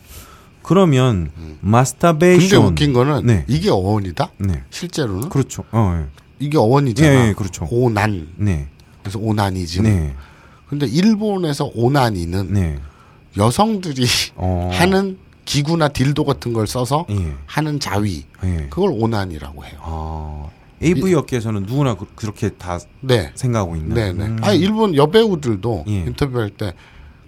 [0.61, 3.45] 그러면 근데 마스터베이션 웃긴 거는 네.
[3.47, 4.31] 이게 어원이다.
[4.37, 4.63] 네.
[4.69, 5.65] 실제로는 그렇죠.
[5.71, 6.07] 어,
[6.39, 7.25] 이게 어원이잖아.
[7.25, 7.67] 예, 예, 그렇죠.
[7.69, 8.69] 오난 네.
[9.01, 9.83] 그래서 오나니즘.
[9.83, 10.15] 네.
[10.73, 12.79] 근데 일본에서 오나니는 네.
[13.37, 14.71] 여성들이 어.
[14.73, 17.35] 하는 기구나 딜도 같은 걸 써서 예.
[17.45, 18.23] 하는 자위.
[18.43, 18.67] 예.
[18.71, 19.73] 그걸 오난이라고 해요.
[19.81, 20.47] 아,
[20.81, 23.31] AV 업계에서는 누구나 그- 그렇게 다 네.
[23.35, 23.93] 생각하고 있는.
[23.93, 24.25] 네네.
[24.25, 24.37] 음.
[24.41, 25.91] 아니, 일본 여배우들도 예.
[26.07, 26.73] 인터뷰할 때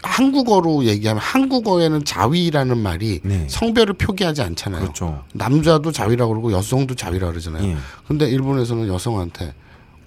[0.02, 3.46] 한국어로 얘기하면 한국어에는 자위라는 말이 네.
[3.48, 4.82] 성별을 표기하지 않잖아요.
[4.82, 5.24] 그렇죠.
[5.34, 7.64] 남자도 자위라고 그러고 여성도 자위라고 그러잖아요.
[7.64, 7.76] 예.
[8.08, 9.54] 근데 일본에서는 여성한테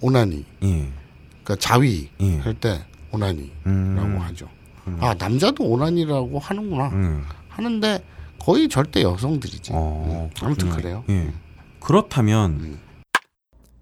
[0.01, 0.87] 오나니, 예.
[1.43, 2.37] 그러니까 자위 예.
[2.39, 2.81] 할때
[3.11, 4.17] 오나니라고 음.
[4.21, 4.47] 하죠.
[4.99, 6.89] 아, 남자도 오나니라고 하는구나.
[6.89, 7.23] 음.
[7.49, 8.03] 하는데
[8.39, 9.71] 거의 절대 여성들이지.
[9.73, 10.69] 어, 음, 아무튼.
[10.69, 11.03] 그래요.
[11.09, 11.31] 예.
[11.79, 12.79] 그렇다면 음.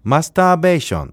[0.02, 1.10] 마스터베이션의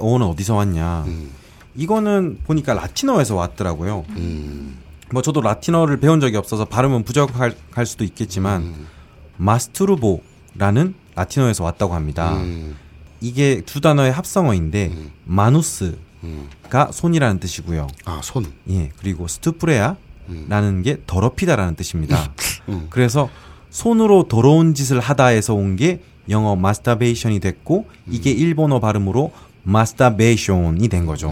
[0.00, 1.04] 어는 어디서 왔냐?
[1.06, 1.30] 음.
[1.74, 4.04] 이거는 보니까 라틴어에서 왔더라고요.
[4.10, 4.78] 음.
[5.10, 8.86] 뭐 저도 라틴어를 배운 적이 없어서 발음은 부적할 할 수도 있겠지만 음.
[9.36, 12.36] 마스투르보라는 라틴어에서 왔다고 합니다.
[12.36, 12.76] 음.
[13.20, 15.10] 이게 두 단어의 합성어인데 음.
[15.24, 15.98] manus
[16.68, 17.86] 가 손이라는 뜻이고요.
[18.04, 18.46] 아, 손.
[18.70, 22.32] 예, 그리고 stuprare라는 게 더럽히다라는 뜻입니다.
[22.68, 22.86] 음.
[22.90, 23.28] 그래서
[23.70, 26.00] 손으로 더러운 짓을 하다에서 온 게
[26.30, 28.12] 영어 마스터베이션이 됐고 음.
[28.12, 31.30] 이게 일본어 발음으로 마스터베이션이 된 거죠.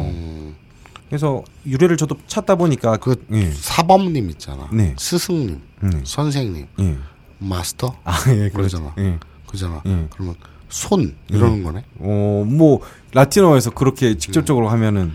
[1.08, 2.98] 그래서 유래를 저도 찾다 보니까 음.
[3.00, 4.68] 그 예, 사범님 있잖아.
[4.72, 4.94] 네.
[4.98, 6.00] 스승님, 네.
[6.04, 6.96] 선생님, 예.
[7.38, 7.96] 마스터.
[8.04, 8.94] 아, 예, 그러잖아.
[8.98, 9.18] 예.
[9.46, 9.82] 그잖아.
[9.86, 10.06] 예.
[10.10, 10.34] 그러면
[10.68, 11.84] 손 이러는 거네.
[11.98, 12.80] 어, 뭐
[13.12, 15.12] 라틴어에서 그렇게 직접적으로 하면은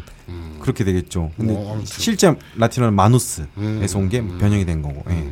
[0.62, 1.32] 그렇게 되겠죠.
[1.38, 1.82] 근데 뭐.
[1.86, 5.04] 실제 라틴어는 마누스에서 온 게 변형이 된 거고.
[5.10, 5.30] 예.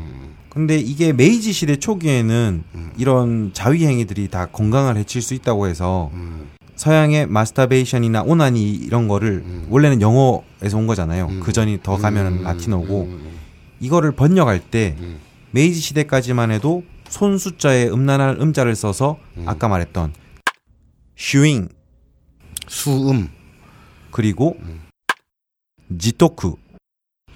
[0.49, 2.63] 근데 이게 메이지 시대 초기에는
[2.97, 6.11] 이런 자위 행위들이 다 건강을 해칠 수 있다고 해서
[6.75, 11.29] 서양의 마스터베이션이나 오나니 이런 거를 원래는 영어에서 온 거잖아요.
[11.41, 13.09] 그 전이 더 가면은 라틴어고
[13.79, 14.95] 이거를 번역할 때
[15.51, 20.13] 메이지 시대까지만 해도 손 숫자에 음란할 음자를 써서 아까 말했던
[21.15, 21.67] 슈잉
[22.67, 23.29] 수음,
[24.11, 24.57] 그리고
[25.97, 26.57] 지토쿠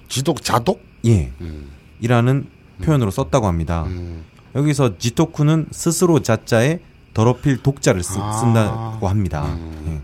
[0.07, 0.81] 지독, 자독.
[1.05, 1.71] 예 음.
[1.99, 2.47] 이라는
[2.83, 3.83] 표현으로 썼다고 합니다.
[3.87, 4.23] 음.
[4.55, 6.79] 여기서 지토쿠는 스스로 자자에
[7.13, 8.31] 더럽힐 독자를 쓰, 아.
[8.33, 9.45] 쓴다고 합니다.
[9.55, 10.01] 음.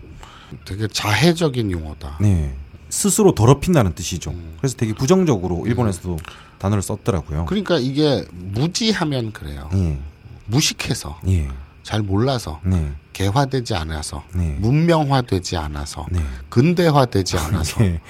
[0.64, 2.18] 되게 자해적인 용어다.
[2.22, 2.24] 예.
[2.24, 2.56] 네.
[2.88, 4.34] 스스로 더럽힌다는 뜻이죠.
[4.58, 6.16] 그래서 되게 부정적으로 일본에서도
[6.60, 7.46] 단어를 썼더라고요.
[7.46, 9.68] 그러니까 이게 무지하면 그래요.
[9.72, 9.98] 예.
[10.44, 11.48] 무식해서 예.
[11.82, 12.92] 잘 몰라서 네.
[13.14, 14.56] 개화되지 않아서 네.
[14.60, 16.20] 문명화되지 않아서 네.
[16.50, 18.00] 근대화되지 않아서 예.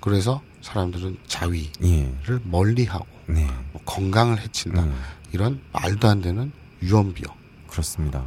[0.00, 2.10] 그래서 사람들은 자위를 예.
[2.44, 3.46] 멀리하고 네.
[3.72, 4.94] 뭐 건강을 해친다 음.
[5.32, 7.34] 이런 말도 안 되는 유언비어가
[7.66, 8.24] 그렇습니다.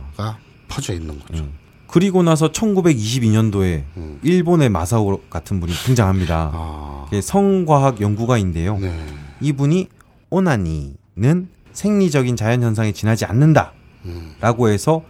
[0.68, 1.48] 퍼져 있는 거죠.
[1.94, 2.00] 음.
[2.00, 4.20] 그리고 나서 1922년도에 음.
[4.24, 6.52] 일본의 마사오 같은 분이 등장합니다.
[6.52, 8.80] 아, 성과학 연구가인데요.
[8.80, 9.06] 네.
[9.42, 9.90] 이분이
[10.32, 13.74] 오나니는 생리적인 자연 현상에 지나지 않는다.
[14.06, 14.34] 음.
[14.42, 15.04] 라고 해서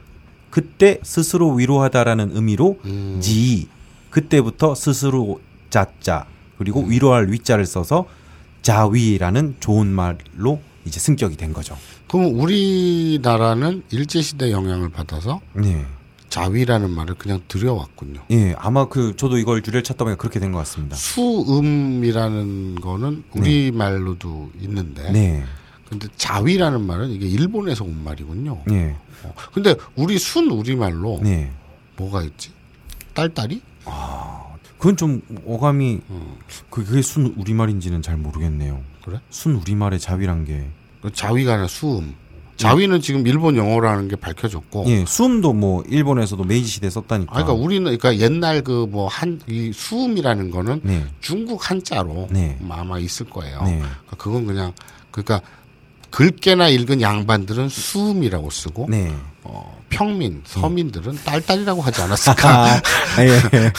[0.50, 3.20] 그때 스스로 위로하다라는 의미로 음.
[3.22, 3.70] 지
[4.10, 6.26] 그때부터 스스로 자자
[6.58, 6.92] 그리고 음.
[6.92, 8.06] 위로할 위자를 써서
[8.62, 11.78] 자위라는 좋은 말로 이제 승격이 된 거죠.
[12.08, 15.86] 그럼 우리나라는 일제 시대 영향을 받아서 네.
[16.34, 18.22] 자위라는 말을 그냥 들여왔군요.
[18.32, 20.96] 예, 아마 그 저도 이걸 유래를 찾다 보니까 그렇게 된 것 같습니다.
[20.96, 25.44] 수음이라는 거는 우리말로도 있는데 네.
[25.88, 28.64] 근데 자위라는 말은 이게 일본에서 온 말이군요.
[28.66, 28.96] 네.
[29.24, 31.52] 어, 근데 우리 순 우리 말로 네.
[31.98, 32.50] 뭐가 있지?
[33.14, 33.62] 딸딸이?
[34.80, 36.38] 그건 좀 어감이 어,
[36.72, 38.82] 그- 그게 순 우리 말인지는 잘 모르겠네요.
[39.06, 39.20] 그래?
[39.30, 42.16] 순 우리 말의 자위란 게그 자위가 아니라 수음.
[42.58, 44.86] 자위는 지금 일본 영어라는 게 밝혀졌고.
[44.88, 47.32] 예, 수음도 뭐 일본에서도 메이지 시대에 썼다니까.
[47.32, 51.06] 아, 그러니까 우리는 그러니까 옛날 그 뭐 한 이 수음이라는 거는 네.
[51.22, 52.58] 중국 한자로 네.
[52.70, 53.62] 아마 있을 거예요.
[53.64, 53.78] 네.
[53.80, 54.74] 그러니까 그건 그냥
[55.12, 55.42] 그러니까
[56.12, 59.12] 긁게나 읽은 양반들은 수음이라고 쓰고 네.
[59.44, 62.50] 어, 평민 서민들은 딸딸이라고 하지 않았을까?
[62.76, 62.82] 아,
[63.20, 63.72] 예, 예.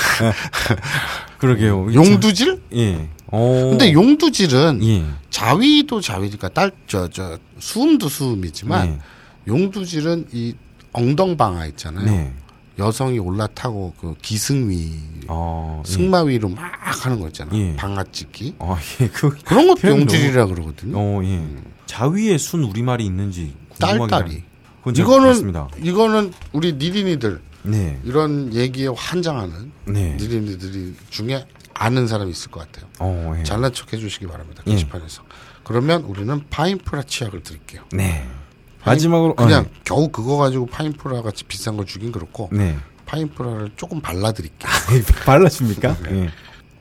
[1.38, 1.92] 그러게요.
[1.94, 2.60] 용두질?
[2.74, 3.08] 예.
[3.36, 3.68] 어.
[3.70, 5.04] 근데 용두질은 예.
[5.30, 8.98] 자위도 자위니까 딸저저 수음도 수음이지만 네.
[9.48, 10.54] 용두질은 이
[10.92, 12.04] 엉덩방아 있잖아요.
[12.04, 12.32] 네.
[12.78, 14.92] 여성이 올라타고 그 기승위
[15.26, 15.82] 어.
[15.84, 15.90] 예.
[15.90, 16.72] 승마위로 막
[17.04, 17.60] 하는 거 있잖아요.
[17.60, 17.76] 예.
[17.76, 19.08] 방아 찍기 어, 예.
[19.08, 20.96] 그 그런 것도 표현 용질이라 그러거든요.
[20.96, 21.44] 어, 예.
[21.86, 24.44] 자위의 순 우리말이 있는지 딸딸이.
[24.94, 25.52] 이거는.
[25.82, 27.98] 이거는 우리 니린이들 네.
[28.04, 30.16] 이런 얘기에 환장하는 네.
[30.20, 32.88] 니린이들이 중에 아는 사람이 있을 것 같아요.
[33.00, 33.42] 어, 예.
[33.42, 34.62] 잘난 척 해주시기 바랍니다.
[34.66, 34.70] 예.
[34.72, 35.22] 게시판에서.
[35.64, 37.82] 그러면 우리는 파인프라 치약을 드릴게요.
[37.92, 38.26] 네.
[38.84, 42.76] 마지막으로 그냥 어, 겨우 그거 가지고 파인프라 같이 비싼 걸 주긴 그렇고 네.
[43.06, 44.70] 파인프라를 조금 발라드릴게요.
[45.24, 45.96] 발라줍니까?
[46.10, 46.30] 예.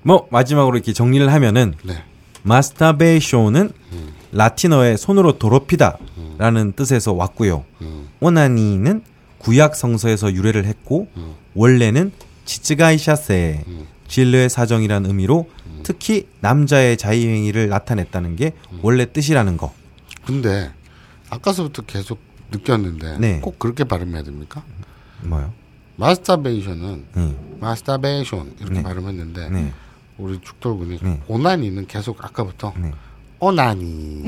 [0.01, 2.03] 뭐 마지막으로 이렇게 정리를 하면은 네.
[2.43, 3.71] 마스터베이션은
[4.33, 7.63] 라틴어의 손으로 더럽히다라는 뜻에서 왔고요.
[8.19, 9.03] 오나니는
[9.37, 11.07] 구약 성서에서 유래를 했고
[11.53, 12.11] 원래는
[12.43, 13.63] 치츠가이샤세
[14.13, 15.49] 진료의 사정이라는 의미로
[15.81, 18.53] 특히 남자의 자의행위를 나타냈다는 게
[18.83, 19.73] 원래 뜻이라는 거.
[20.23, 20.71] 근데
[21.31, 22.19] 아까서부터 계속
[22.51, 23.39] 느꼈는데 네.
[23.39, 24.63] 꼭 그렇게 발음해야 됩니까?
[25.23, 25.51] 뭐요?
[25.95, 27.35] 마스터베이션은 네.
[27.59, 28.83] 마스터베이션 이렇게 네.
[28.83, 29.73] 발음했는데 네.
[30.19, 31.19] 우리 죽돌군이 네.
[31.27, 32.91] 오나니는 계속 아까부터 네.
[33.39, 34.25] 오나니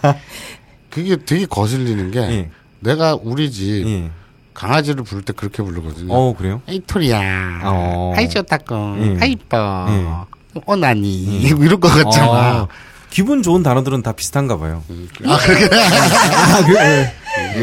[0.90, 2.50] 그게 되게 거슬리는 게 예.
[2.80, 4.10] 내가 우리 집 예.
[4.58, 6.12] 강아지를 부를 때 그렇게 부르거든요.
[6.12, 6.60] 어 그래요?
[6.66, 8.12] 에이 토리야, 어.
[8.16, 9.16] 아이 좋다고, 예.
[9.20, 10.60] 아이 이뻐, 예.
[10.66, 12.62] 오나니 이럴 것 같잖아.
[12.62, 12.68] 어,
[13.08, 14.82] 기분 좋은 단어들은 다 비슷한가 봐요.
[15.26, 17.14] 아 그렇게 아, 그래?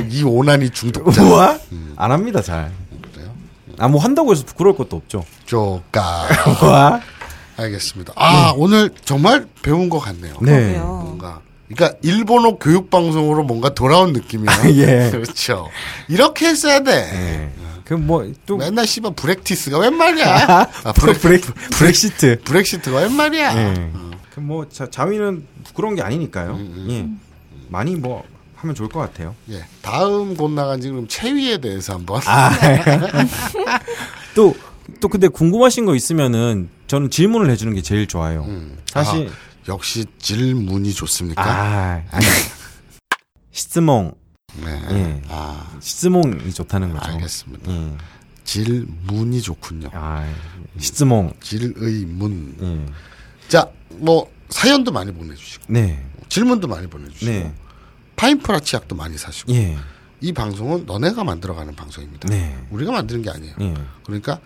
[0.09, 1.59] 이 오나니 중독자 우와?
[1.97, 2.71] 안 합니다, 잘.
[3.13, 3.29] 그래요?
[3.77, 5.25] 아, 뭐 한다고 해서 부끄러울 것도 없죠.
[5.45, 6.27] 쪼까.
[6.63, 7.01] 우와?
[7.57, 8.13] 알겠습니다.
[8.15, 10.37] 아 오늘 정말 배운 것 같네요.
[10.41, 10.77] 네.
[10.77, 14.81] 뭔가 그러니까 일본어 교육 방송으로 뭔가 돌아온 느낌이에요.
[14.81, 15.09] 예.
[15.11, 15.69] 그렇죠.
[16.07, 17.11] 이렇게 했어야 돼.
[17.11, 17.51] 네.
[17.85, 20.69] 그뭐또 맨날 씨발 브렉티스가 웬 말이야?
[20.83, 21.41] 아, 브렉, 브렉
[21.71, 22.41] 브렉시트.
[22.43, 23.57] 브렉시트가 웬 말이야?
[23.57, 23.91] 예.
[24.33, 26.59] 그뭐 자위는 부끄러운 게 아니니까요.
[26.89, 27.07] 예.
[27.69, 28.23] 많이 뭐
[28.55, 29.35] 하면 좋을 것 같아요.
[29.51, 29.63] 예.
[29.81, 32.21] 다음 곧 나간 지금 체위에 대해서 한번.
[34.33, 34.55] 또,
[34.99, 38.45] 또 근데 궁금하신 거 있으면은 저는 질문을 해주는 게 제일 좋아요.
[38.47, 38.77] 음.
[38.87, 39.31] 사실, 아,
[39.67, 41.43] 역시 질문이 좋습니까?
[41.43, 42.25] 아, 아니.
[43.51, 44.13] 시스몽,
[44.63, 44.81] 네.
[44.91, 45.21] 예.
[45.29, 47.11] 아, 시스몽이 좋다는 거죠.
[47.11, 47.71] 알겠습니다.
[47.71, 47.97] 예.
[48.43, 49.89] 질문이 좋군요.
[49.93, 50.27] 아,
[50.77, 51.33] 시스몽.
[51.41, 52.55] 질의 문.
[52.61, 52.93] 예.
[53.47, 56.05] 자, 뭐 사연도 많이 보내주시고 네.
[56.29, 57.53] 질문도 많이 보내주시고 네.
[58.15, 59.77] 파인프라 치약도 많이 사시고 예.
[60.21, 62.27] 이 방송은 너네가 만들어가는 방송입니다.
[62.29, 62.57] 네.
[62.69, 63.55] 우리가 만드는 게 아니에요.
[63.61, 63.73] 예.
[64.05, 64.39] 그러니까 어,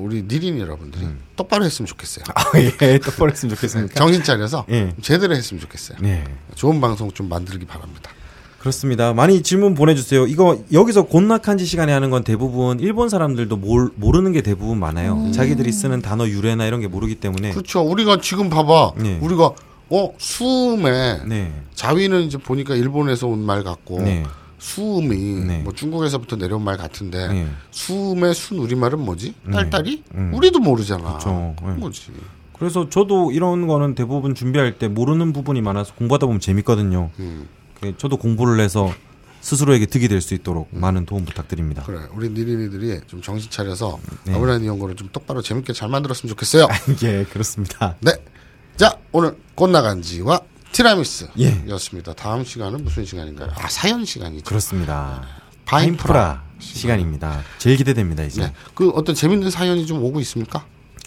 [0.00, 1.18] 우리 니린 여러분들이 음.
[1.36, 2.24] 똑바로 했으면 좋겠어요.
[2.34, 2.44] 아,
[2.82, 2.98] 예.
[3.00, 3.94] 똑바로 했으면 좋겠습니까?
[3.98, 4.94] 정신 차려서 예.
[5.02, 5.98] 제대로 했으면 좋겠어요.
[6.00, 6.24] 네.
[6.54, 8.10] 좋은 방송 좀 만들기 바랍니다.
[8.58, 9.12] 그렇습니다.
[9.12, 10.26] 많이 질문 보내주세요.
[10.26, 15.30] 이거 여기서 곤낙한지 시간에 하는 건 대부분 일본 사람들도 몰, 모르는 게 대부분 많아요.
[15.32, 17.50] 자기들이 쓰는 단어 유래나 이런 게 모르기 때문에.
[17.50, 17.80] 그렇죠.
[17.82, 18.92] 우리가 지금 봐봐.
[18.96, 19.18] 네.
[19.20, 19.50] 우리가
[19.90, 21.52] 어 수음에 네.
[21.74, 24.22] 자위는 이제 보니까 일본에서 온 말 같고 네.
[24.68, 25.58] 수음이 네.
[25.58, 27.48] 뭐 중국에서부터 내려온 말 같은데 네.
[27.70, 29.34] 수음의 순 우리말은 뭐지?
[29.44, 29.52] 네.
[29.52, 30.04] 딸딸이?
[30.14, 30.32] 음.
[30.32, 31.18] 우리도 모르잖아.
[31.18, 31.54] 네.
[31.76, 32.12] 뭐지?
[32.58, 37.10] 그래서 저도 이런 거는 대부분 준비할 때 모르는 부분이 많아서 공부하다 보면 재밌거든요.
[37.18, 37.46] 음.
[37.78, 38.90] 그 저도 공부를 해서
[39.42, 41.82] 스스로에게 득이 될 수 있도록 많은 도움 부탁드립니다.
[41.84, 41.98] 그래.
[42.14, 44.34] 우리 니린이들이 좀 정신 차려서 네.
[44.34, 46.66] 아브라니 연구를 좀 똑바로 재밌게 잘 만들었으면 좋겠어요.
[47.04, 47.96] 예, 그렇습니다.
[48.00, 48.12] 네.
[48.76, 50.40] 자, 오늘 꽃나간지와
[50.74, 51.62] 티라미스 예.
[51.68, 52.12] 였습니다.
[52.14, 53.48] 다음 시간은 무슨 시간인가요?
[53.54, 54.44] 아, 사연 시간이죠.
[54.44, 55.22] 그렇습니다.
[55.66, 56.12] 파인프라.
[56.12, 57.42] 파인프라 시간 입니다.
[57.58, 58.42] 제일 기대됩니다, 이제.
[58.42, 58.52] 네.
[58.74, 60.66] 그 어떤 재밌는 사연이 좀 오고 있습니까?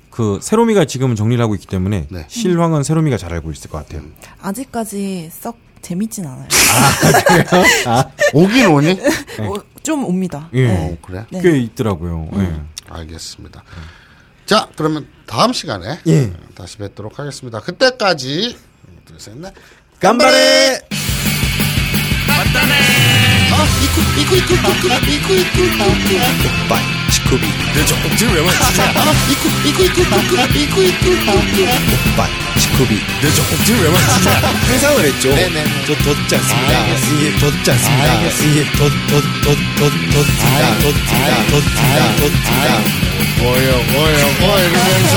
[0.09, 2.25] 그 세로미가 지금은 정리를 하고 있기 때문에 네.
[2.29, 4.03] 실황은 세로미가 잘 알고 있을 것 같아요.
[4.41, 6.47] 아직까지 썩 재밌진 않아요.
[8.33, 8.91] 오긴 오니?
[8.91, 9.53] 어,
[9.83, 10.49] 좀 옵니다.
[10.53, 10.69] 예.
[10.69, 11.25] 어, 그래.
[11.29, 11.41] 네.
[11.41, 12.29] 꽤 있더라고요.
[12.87, 13.63] 알겠습니다.
[14.45, 16.33] 자, 그러면 다음 시간에 예.
[16.55, 17.59] 다시 뵙도록 하겠습니다.
[17.59, 18.55] 그때까지
[19.07, 19.53] 둘, 셋, 넷.
[19.99, 20.81] 깜바레!
[23.81, 28.91] 이쿠 이쿠 이쿠 이쿠 이쿠 이쿠 이쿠 빨 치쿠비 내 젖꼭지를 왜 만지냐
[29.31, 32.29] 이쿠 이쿠 이쿠 이쿠 이쿠 이쿠 빨
[32.59, 34.31] 치쿠비 내 젖꼭지를 왜 만지냐
[34.67, 35.35] 회상을 했죠
[35.87, 42.67] 저 덧지 않습니다 이게 덧지 않습니다 이게 덧덧덧덧덧 덧지다 덧지다 덧지다 덧지다
[43.39, 45.15] 뭐요 뭐요 뭐 이러면서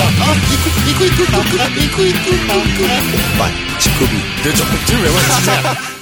[3.38, 5.74] 빨 치쿠비 내 젖꼭지를 왜 만지냐